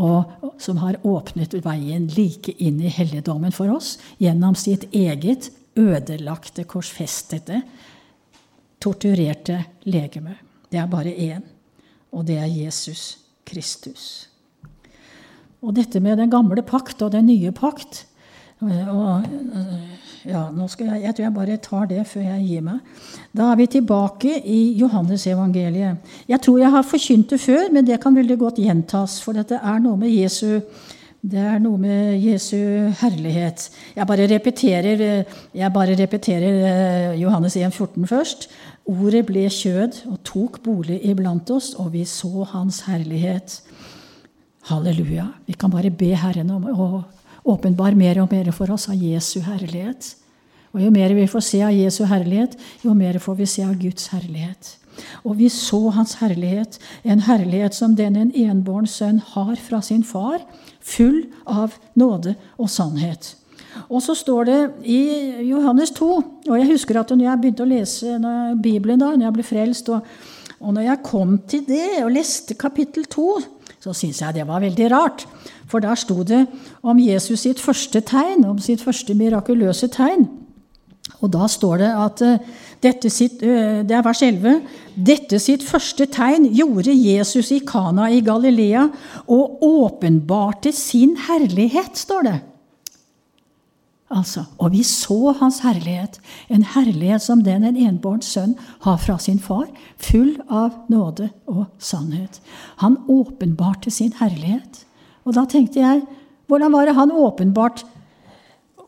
[0.00, 6.64] og som har åpnet veien like inn i helligdommen for oss gjennom sitt eget ødelagte,
[6.64, 7.60] korsfestede,
[8.80, 10.36] torturerte legeme.
[10.70, 11.44] Det er bare én,
[12.12, 14.28] og det er Jesus Kristus.
[15.62, 18.04] Og dette med den gamle pakt og den nye pakt
[18.58, 18.70] og,
[20.26, 22.80] ja, jeg, jeg, tror jeg bare tar det før jeg gir meg.
[23.30, 26.14] Da er vi tilbake i Johannesevangeliet.
[26.28, 29.20] Jeg tror jeg har forkynt det før, men det kan veldig godt gjentas.
[29.22, 30.58] For dette er noe med Jesu,
[31.22, 32.58] det er noe med Jesu
[32.98, 33.68] herlighet.
[33.94, 35.06] Jeg bare repeterer,
[35.54, 38.48] jeg bare repeterer eh, Johannes 1,14 først.
[38.88, 43.60] Ordet ble kjød og tok bolig iblant oss, og vi så Hans herlighet.
[44.68, 45.26] Halleluja.
[45.46, 46.88] Vi kan bare be Herren om å
[47.48, 50.14] åpenbare mer og mer for oss av Jesu herlighet.
[50.72, 53.76] Og Jo mer vi får se av Jesu herlighet, jo mer får vi se av
[53.80, 54.76] Guds herlighet.
[55.24, 60.04] Og vi så Hans herlighet, en herlighet som den en enbåren sønn har fra sin
[60.04, 60.40] far,
[60.80, 63.37] full av nåde og sannhet.
[63.88, 64.58] Og så står det
[64.88, 65.02] i
[65.50, 66.08] Johannes 2
[66.48, 68.16] Og jeg husker at når jeg begynte å lese
[68.62, 70.00] Bibelen, da, når jeg ble frelst, og,
[70.60, 73.28] og når jeg kom til det og leste kapittel 2
[73.78, 75.24] så syntes jeg det var veldig rart.
[75.70, 76.46] For der sto det
[76.82, 80.26] om Jesus sitt første tegn, om sitt første mirakuløse tegn.
[81.18, 82.42] Og da står det at eh,
[82.82, 84.60] dette sitt, eh, det er vers 11.
[84.94, 88.84] Dette sitt første tegn gjorde Jesus i Kana i Galilea
[89.26, 92.36] og åpenbarte sin herlighet, står det.
[94.08, 96.14] Altså, og vi så hans herlighet,
[96.48, 98.54] en herlighet som den en enbåren sønn
[98.86, 99.66] har fra sin far,
[100.00, 102.40] full av nåde og sannhet.
[102.80, 104.86] Han åpenbarte sin herlighet.
[105.28, 106.00] Og da tenkte jeg,
[106.48, 107.84] hvordan var det han åpenbart,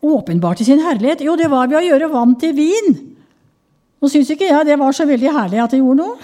[0.00, 1.20] åpenbarte sin herlighet?
[1.20, 2.96] Jo, det var ved å gjøre vann til vin.
[4.00, 6.16] Nå syns ikke jeg det var så veldig herlig at det gjorde noe.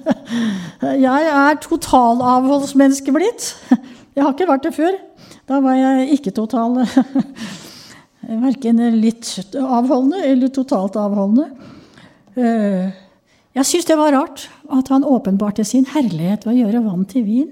[1.06, 3.54] jeg er totalavholdsmenneske blitt.
[4.12, 5.00] Jeg har ikke vært det før.
[5.48, 6.82] Da var jeg ikke total
[8.22, 9.26] Verken litt
[9.58, 11.48] avholdende eller totalt avholdende.
[12.38, 12.92] Eh,
[13.52, 17.26] jeg syns det var rart at han åpenbarte sin herlighet ved å gjøre vann til
[17.26, 17.50] vin.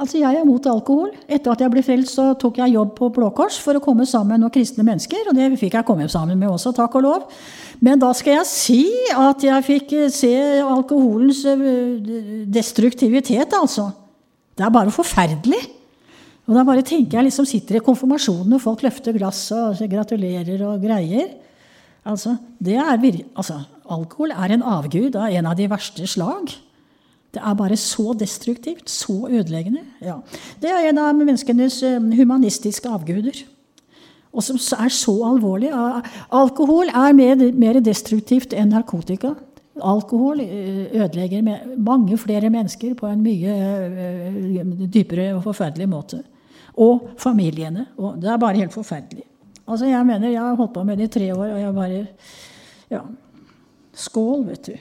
[0.00, 1.10] Altså, Jeg er mot alkohol.
[1.28, 4.06] Etter at jeg ble frelst, så tok jeg jobb på Blå Kors for å komme
[4.08, 5.28] sammen med noen kristne mennesker.
[5.28, 7.42] Og det fikk jeg komme sammen med også, takk og lov.
[7.84, 10.32] Men da skal jeg si at jeg fikk se
[10.64, 13.90] alkoholens eh, destruktivitet, altså.
[14.56, 15.60] Det er bare forferdelig.
[16.50, 20.64] Og da bare tenker jeg liksom sitter i konfirmasjonen, og folk løfter glass og gratulerer
[20.66, 21.28] og greier.
[22.10, 22.32] Altså,
[22.66, 23.04] er,
[23.38, 26.50] altså, alkohol er en avgud av en av de verste slag.
[27.30, 29.84] Det er bare så destruktivt, så ødeleggende.
[30.02, 30.16] Ja.
[30.58, 33.44] Det er en av menneskenes eh, humanistiske avguder.
[34.34, 35.70] Og som er så alvorlig.
[36.34, 39.36] Alkohol er mer, destruktivt enn narkotika.
[39.78, 41.46] Alkohol eh, ødelegger
[41.78, 46.24] mange flere mennesker på en mye eh, dypere og forferdelig måte
[46.76, 47.86] og familiene.
[47.96, 49.24] Og det er bare helt forferdelig.
[49.68, 52.06] Altså, jeg mener, jeg har holdt på med det i tre år, og jeg bare
[52.90, 53.00] Ja.
[53.92, 54.72] Skål, vet du.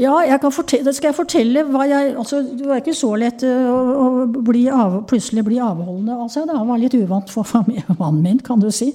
[0.00, 4.24] Ja, fortelle, skal jeg fortelle hva jeg altså, Det var ikke så lett eh, å,
[4.30, 6.14] bli av, plutselig bli avholdende.
[6.14, 7.44] av Altså, det var litt uvant for
[8.00, 8.90] mannen min, kan du si.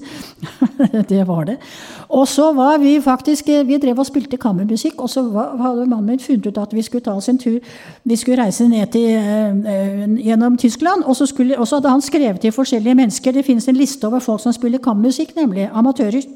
[1.12, 1.58] det var det.
[2.10, 5.86] Og så var vi faktisk eh, Vi drev og spilte kammermusikk, og så var, hadde
[5.86, 7.58] mannen min funnet ut at vi skulle ta oss en tur
[8.02, 12.02] Vi skulle reise ned til, uh, gjennom Tyskland, og så, skulle, og så hadde han
[12.02, 13.32] skrevet til forskjellige mennesker.
[13.36, 16.26] Det finnes en liste over folk som spiller kammermusikk, nemlig amatører.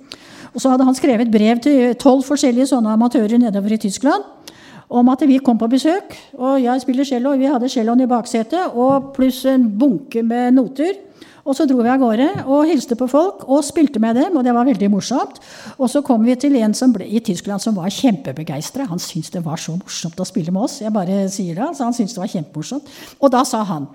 [0.55, 4.27] Og så hadde han skrevet brev til tolv forskjellige sånne amatører nedover i Tyskland
[4.91, 6.17] om at vi kom på besøk.
[6.39, 10.57] Og jeg spiller cello, og vi hadde celloen i baksetet, og pluss en bunke med
[10.59, 10.99] noter.
[11.45, 14.45] Og så dro vi av gårde og hilste på folk og spilte med dem, og
[14.45, 15.41] det var veldig morsomt.
[15.79, 18.89] Og så kom vi til en ble, i Tyskland som var kjempebegeistra.
[18.91, 20.81] Han syntes det var så morsomt å spille med oss.
[20.83, 22.91] Jeg bare sier det, så Han syntes det var kjempemorsomt.
[23.21, 23.89] Og da sa han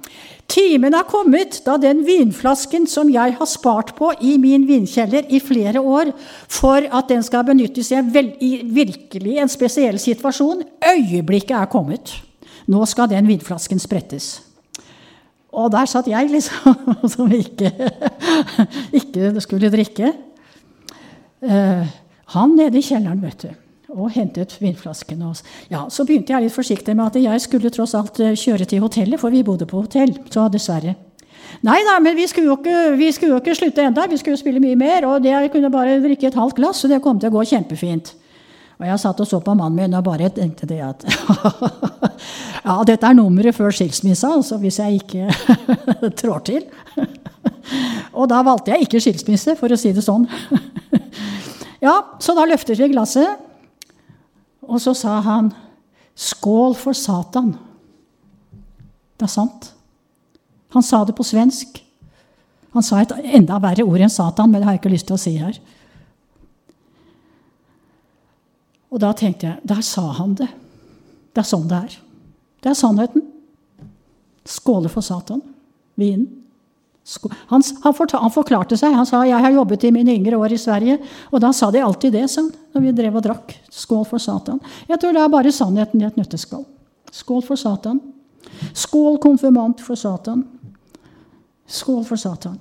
[0.48, 5.42] Timen er kommet da den vinflasken som jeg har spart på i min vinkjeller i
[5.42, 6.14] flere år,
[6.48, 8.02] for at den skal benyttes i,
[8.46, 12.14] i virkelig en spesiell situasjon, øyeblikket er kommet.
[12.70, 14.45] Nå skal den vinflasken sprettes.
[15.56, 16.80] Og der satt jeg, liksom,
[17.14, 17.72] som ikke,
[18.96, 20.12] ikke skulle drikke.
[21.46, 21.86] Uh,
[22.36, 23.50] han nede i kjelleren, vet du,
[23.96, 25.30] og hentet vinflaskene.
[25.30, 28.66] Og, ja, så begynte jeg litt forsiktig med at jeg skulle tross alt eh, kjøre
[28.68, 30.12] til hotellet, for vi bodde på hotell.
[30.34, 30.96] Så dessverre.
[31.64, 34.36] Nei da, men vi skulle jo ikke, vi skulle jo ikke slutte enda, vi skulle
[34.36, 35.06] jo spille mye mer.
[35.08, 37.46] Og det, jeg kunne bare drikke et halvt glass, så det kom til å gå
[37.54, 38.16] kjempefint.
[38.76, 41.06] Og jeg satt og så på mannen min og bare tenkte det at
[42.66, 45.30] Ja, dette er nummeret før skilsmissa, altså hvis jeg ikke
[46.20, 46.66] trår til.
[48.18, 50.26] Og da valgte jeg ikke skilsmisse, for å si det sånn.
[51.84, 53.42] Ja, så da løftet vi glasset,
[54.66, 55.52] og så sa han
[56.16, 57.58] 'Skål for Satan'.
[59.20, 59.74] Det er sant.
[60.74, 61.84] Han sa det på svensk.
[62.74, 65.16] Han sa et enda verre ord enn Satan, men det har jeg ikke lyst til
[65.16, 65.60] å si her.
[68.96, 70.48] Og da tenkte jeg Der sa han det.
[71.36, 71.96] Det er sånn det er.
[72.64, 73.26] Det er sannheten.
[74.48, 75.42] Skåle for Satan.
[76.00, 76.30] Vinen.
[77.52, 78.96] Han, han, han, forklarte seg.
[78.96, 80.96] Han sa jeg har jobbet i mine yngre år i Sverige.
[81.30, 83.54] Og da sa de alltid det, sånn, når vi drev og drakk.
[83.70, 84.62] Skål for Satan.
[84.90, 86.64] Jeg tror det er bare sannheten i et nøtteskall.
[87.14, 88.00] Skål for Satan.
[88.74, 90.42] Skål konfirmant for Satan.
[91.68, 92.58] Skål for Satan.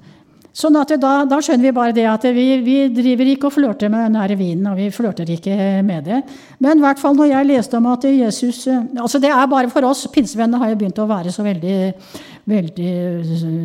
[0.55, 3.91] Sånn at da, da, skjønner vi bare det at vi, vi driver ikke og flørter
[3.91, 4.69] med denne vinen.
[4.71, 6.21] og vi flørter ikke med det.
[6.63, 9.89] Men i hvert fall når jeg leste om at Jesus altså Det er bare for
[9.89, 10.05] oss.
[10.15, 11.79] Pinsevennene har jo begynt å være så veldig,
[12.53, 12.93] veldig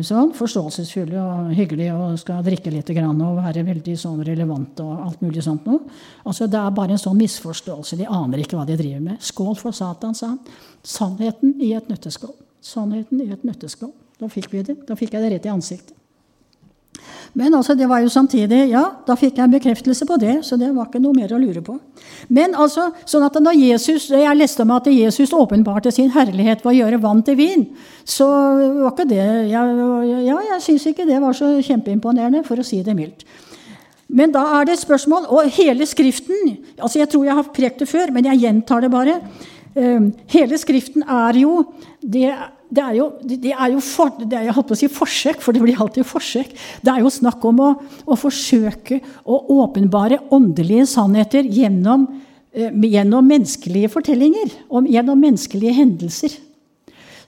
[0.08, 5.06] sånn, forståelsesfulle og hyggelige og skal drikke litt grann, og være veldig sånn relevante og
[5.06, 5.86] alt mulig sånt noe.
[6.26, 8.00] Altså Det er bare en sånn misforståelse.
[8.02, 9.22] De aner ikke hva de driver med.
[9.22, 10.42] Skål for Satan, sa han.
[10.82, 12.34] Sannheten i et nøtteskall.
[12.58, 13.94] Sannheten i et nøtteskall.
[14.18, 14.80] Da fikk vi det.
[14.90, 15.99] Da fikk jeg det rett i ansiktet.
[17.38, 20.58] Men altså, det var jo samtidig Ja, da fikk jeg en bekreftelse på det, så
[20.58, 21.76] det var ikke noe mer å lure på.
[22.28, 26.72] Men altså, sånn at når Jesus, jeg leste om at Jesus åpenbarte sin herlighet ved
[26.72, 27.68] å gjøre vann til vin,
[28.04, 28.26] så
[28.80, 29.62] var ikke det Ja,
[30.26, 33.24] ja jeg syns ikke det var så kjempeimponerende, for å si det mildt.
[34.10, 37.82] Men da er det et spørsmål, og hele Skriften altså Jeg tror jeg har prekt
[37.82, 39.20] det før, men jeg gjentar det bare.
[39.78, 41.60] Ehm, hele Skriften er jo
[42.02, 42.32] det
[42.70, 45.40] det er jo, det er jo for, det er, jeg holdt på å si forsøk,
[45.42, 46.52] for det blir alltid forsøk.
[46.86, 47.70] Det er jo snakk om å,
[48.06, 52.06] å forsøke å åpenbare åndelige sannheter gjennom,
[52.54, 54.54] eh, gjennom menneskelige fortellinger.
[54.70, 56.36] Om, gjennom menneskelige hendelser.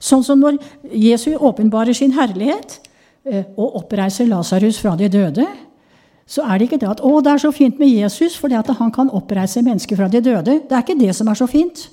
[0.03, 0.61] Sånn som når
[0.95, 2.79] Jesu åpenbarer sin herlighet
[3.27, 5.47] eh, og oppreiser Lasarus fra de døde.
[6.23, 8.71] Så er det ikke det at 'Å, det er så fint med Jesus fordi at
[8.79, 10.63] han kan oppreise mennesker fra de døde'.
[10.69, 11.89] Det er ikke det som er så fint.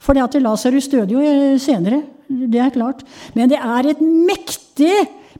[0.00, 2.02] For det at Lasarus døde jo eh, senere.
[2.28, 3.04] Det er klart.
[3.34, 4.94] Men det er et mektig,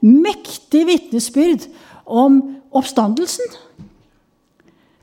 [0.05, 1.67] mektig vitnesbyrd
[2.05, 2.41] om
[2.77, 3.59] oppstandelsen.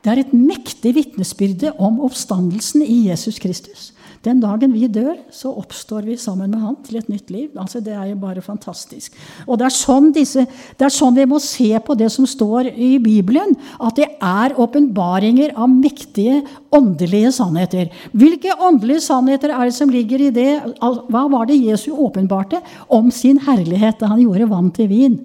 [0.03, 3.91] Det er et mektig vitnesbyrde om oppstandelsen i Jesus Kristus.
[4.27, 7.51] Den dagen vi dør, så oppstår vi sammen med han til et nytt liv.
[7.55, 9.15] Altså, det er jo bare fantastisk.
[9.45, 10.43] Og det er, sånn disse,
[10.75, 13.55] det er sånn vi må se på det som står i Bibelen.
[13.79, 16.41] At det er åpenbaringer av mektige
[16.75, 17.87] åndelige sannheter.
[18.11, 20.51] Hvilke åndelige sannheter er det som ligger i det?
[20.81, 22.59] Hva var det Jesus åpenbarte
[22.91, 25.19] om sin herlighet da han gjorde vann til vin?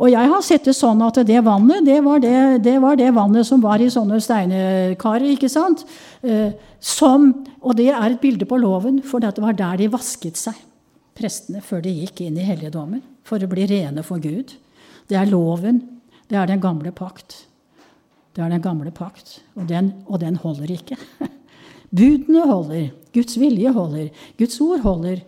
[0.00, 3.10] Og jeg har sett det sånn at det vannet, det var det, det, var det
[3.12, 5.26] vannet som var i sånne steinekarer.
[5.34, 5.84] ikke sant?
[6.24, 7.28] Eh, som,
[7.60, 10.56] og det er et bilde på loven, for det var der de vasket seg,
[11.18, 14.56] prestene, før de gikk inn i helligdommen, for å bli rene for Gud.
[15.10, 15.82] Det er loven.
[16.30, 17.42] Det er den gamle pakt.
[18.32, 20.96] Det er den gamle pakt, og den, og den holder ikke.
[21.90, 22.88] Budene holder.
[23.12, 24.08] Guds vilje holder.
[24.38, 25.20] Guds ord holder.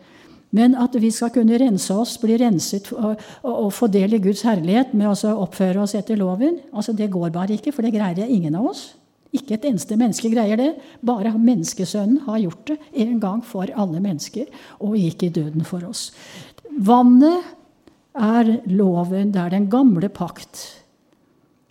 [0.53, 4.93] Men at vi skal kunne rense oss, bli renset og, få del i Guds herlighet
[4.93, 8.59] med å oppføre oss etter loven, altså det går bare ikke, for det greier ingen
[8.61, 8.91] av oss.
[9.33, 10.69] Ikke et eneste menneske greier det.
[11.01, 14.51] Bare menneskesønnen har gjort det en gang for alle mennesker
[14.85, 16.11] og gikk i døden for oss.
[16.69, 17.41] Vannet
[18.13, 20.67] er loven, det er den gamle pakt.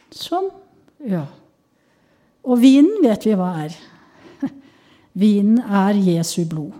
[0.10, 0.50] Som
[1.06, 1.26] Ja.
[2.42, 3.76] Og vinen vet vi hva er.
[5.22, 6.74] Vinen er Jesu blod.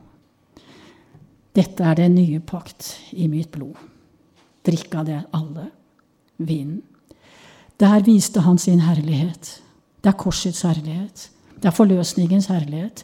[1.52, 3.76] Dette er den nye pakt i mitt blod.
[4.64, 5.68] Drikk av det, alle.
[6.40, 6.80] Vinen.
[7.82, 9.58] Der viste han sin herlighet.
[10.02, 11.28] Det er korsets herlighet.
[11.60, 13.04] Det er forløsningens herlighet.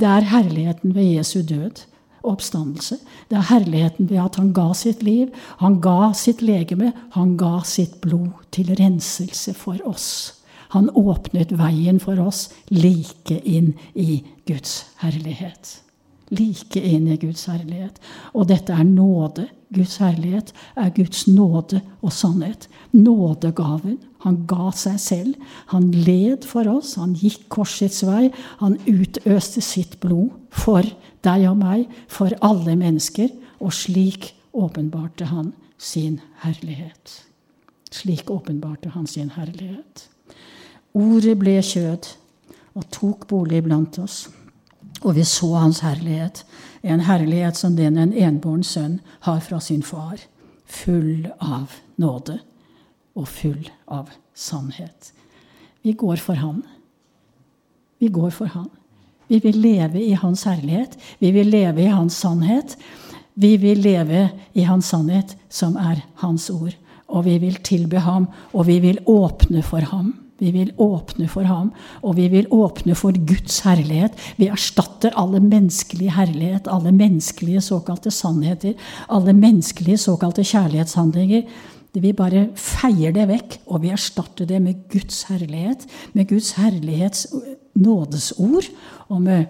[0.00, 1.84] Det er herligheten ved Jesu død
[2.24, 2.98] og oppstandelse.
[3.30, 5.30] Det er herligheten ved at han ga sitt liv,
[5.60, 10.40] han ga sitt legeme, han ga sitt blod til renselse for oss.
[10.74, 15.83] Han åpnet veien for oss like inn i Guds herlighet
[16.32, 18.00] like inn i Guds herlighet.
[18.32, 19.48] Og dette er nåde.
[19.74, 22.68] Guds herlighet er Guds nåde og sannhet.
[22.92, 23.98] Nådegaven.
[24.24, 25.34] Han ga seg selv.
[25.72, 26.94] Han led for oss.
[27.00, 28.30] Han gikk korsets vei.
[28.62, 30.86] Han utøste sitt blod for
[31.24, 33.28] deg og meg, for alle mennesker.
[33.60, 37.20] Og slik åpenbarte han sin herlighet.
[37.94, 40.08] Slik åpenbarte han sin herlighet.
[40.94, 42.08] Ordet ble kjød
[42.74, 44.24] og tok bolig blant oss.
[45.02, 46.44] Og vi så hans herlighet,
[46.82, 50.20] en herlighet som den en enbåren sønn har fra sin far,
[50.66, 52.38] full av nåde
[53.14, 55.12] og full av sannhet.
[55.82, 56.62] Vi går for Han.
[57.98, 58.70] Vi går for Han.
[59.28, 60.96] Vi vil leve i Hans herlighet.
[61.18, 62.76] Vi vil leve i Hans sannhet.
[63.34, 66.74] Vi vil leve i Hans sannhet, som er Hans ord.
[67.08, 70.14] Og vi vil tilbe ham, og vi vil åpne for ham.
[70.44, 71.70] Vi vil åpne for ham,
[72.04, 74.12] og vi vil åpne for Guds herlighet.
[74.36, 78.74] Vi erstatter alle menneskelige herlighet, alle menneskelige såkalte sannheter,
[79.08, 81.48] alle menneskelige såkalte kjærlighetshandlinger.
[81.94, 87.28] Vi bare feier det vekk, og vi erstatter det med Guds herlighet, med Guds herlighets
[87.78, 88.68] nådesord,
[89.08, 89.46] og med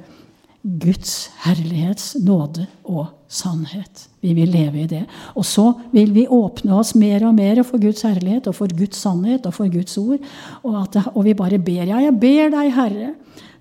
[0.63, 4.09] Guds herlighets nåde og sannhet.
[4.25, 5.03] Vi vil leve i det.
[5.37, 9.03] Og så vil vi åpne oss mer og mer for Guds herlighet og for Guds
[9.05, 10.22] sannhet og for Guds ord.
[10.62, 11.85] Og, at, og vi bare ber.
[11.91, 13.12] Ja, jeg ber deg, Herre.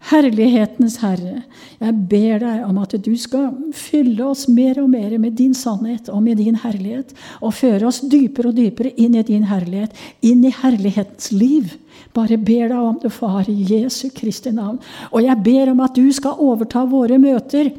[0.03, 1.45] Herlighetens Herre,
[1.80, 6.09] jeg ber deg om at du skal fylle oss mer og mer med din sannhet
[6.11, 10.43] og med din herlighet, og føre oss dypere og dypere inn i din herlighet, inn
[10.43, 11.72] i herlighetens liv.
[12.14, 14.82] Bare ber deg om det, Far, i Jesu Kristi navn.
[15.14, 17.72] Og jeg ber om at du skal overta våre møter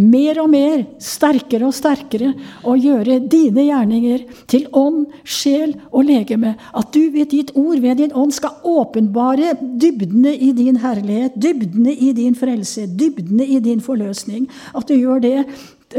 [0.00, 2.32] mer og mer, sterkere og sterkere,
[2.64, 6.54] og gjøre dine gjerninger til ånd, sjel og legeme.
[6.76, 11.92] At du ved ditt ord, ved din ånd, skal åpenbare dybdene i din herlighet, dybdene
[11.92, 14.48] i din frelse, dybdene i din forløsning.
[14.76, 15.38] At du gjør det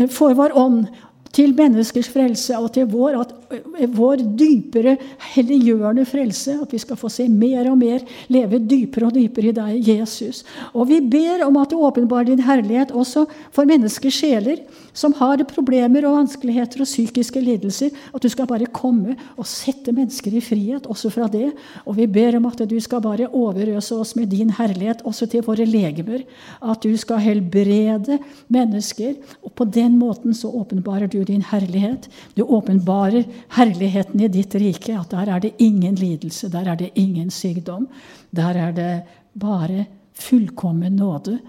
[0.09, 0.85] for vår ånd
[1.34, 4.97] til menneskers frelse og til vår, at, eh, vår dypere,
[5.34, 6.59] helliggjørende frelse.
[6.61, 10.43] At vi skal få se mer og mer, leve dypere og dypere i deg, Jesus.
[10.73, 14.61] Og vi ber om at du åpenbarer din herlighet også for menneskers sjeler
[14.93, 17.89] som har problemer og vanskeligheter og psykiske lidelser.
[18.13, 21.51] At du skal bare komme og sette mennesker i frihet også fra det.
[21.86, 25.45] Og vi ber om at du skal bare overøse oss med din herlighet også til
[25.45, 26.23] våre legemer.
[26.61, 28.19] At du skal helbrede
[28.53, 29.15] mennesker.
[29.43, 32.09] Og på den måten så åpenbarer du din herlighet.
[32.38, 33.24] Du åpenbarer
[33.55, 34.99] herligheten i ditt rike.
[34.99, 37.88] At der er det ingen lidelse, der er det ingen sykdom.
[38.32, 38.93] Der er det
[39.39, 41.39] bare fullkommen nåde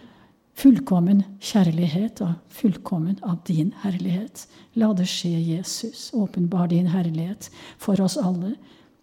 [0.54, 4.46] fullkommen kjærlighet og fullkommen av din herlighet.
[4.78, 6.10] La det skje, Jesus.
[6.14, 8.54] Åpenbar din herlighet for oss alle,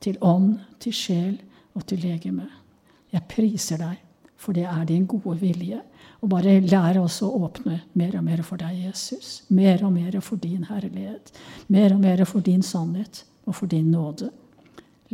[0.01, 1.35] til ånd, til sjel
[1.75, 2.47] og til legeme.
[3.11, 3.99] Jeg priser deg,
[4.39, 5.81] for det er din gode vilje.
[6.21, 9.41] Og bare lære oss å åpne mer og mer for deg, Jesus.
[9.49, 11.33] Mer og mer for din herlighet.
[11.73, 14.29] Mer og mer for din sannhet og for din nåde.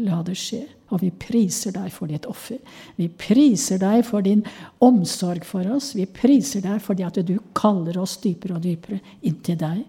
[0.03, 0.65] La det skje.
[0.91, 2.59] Og vi priser deg for ditt offer.
[2.99, 4.43] Vi priser deg for din
[4.83, 5.93] omsorg for oss.
[5.95, 9.81] Vi priser deg fordi at du kaller oss dypere og dypere inn til deg,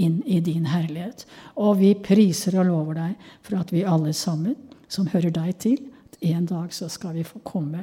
[0.00, 1.26] inn i din herlighet.
[1.60, 4.56] Og vi priser og lover deg for at vi alle sammen,
[4.88, 5.80] som hører deg til,
[6.22, 7.82] en dag så skal vi få komme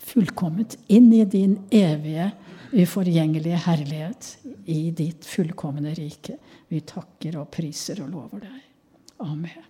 [0.00, 2.30] fullkomment inn i din evige,
[2.72, 4.30] uforgjengelige herlighet,
[4.70, 6.38] i ditt fullkomne rike.
[6.70, 8.62] Vi takker og priser og lover deg.
[9.26, 9.69] Amen.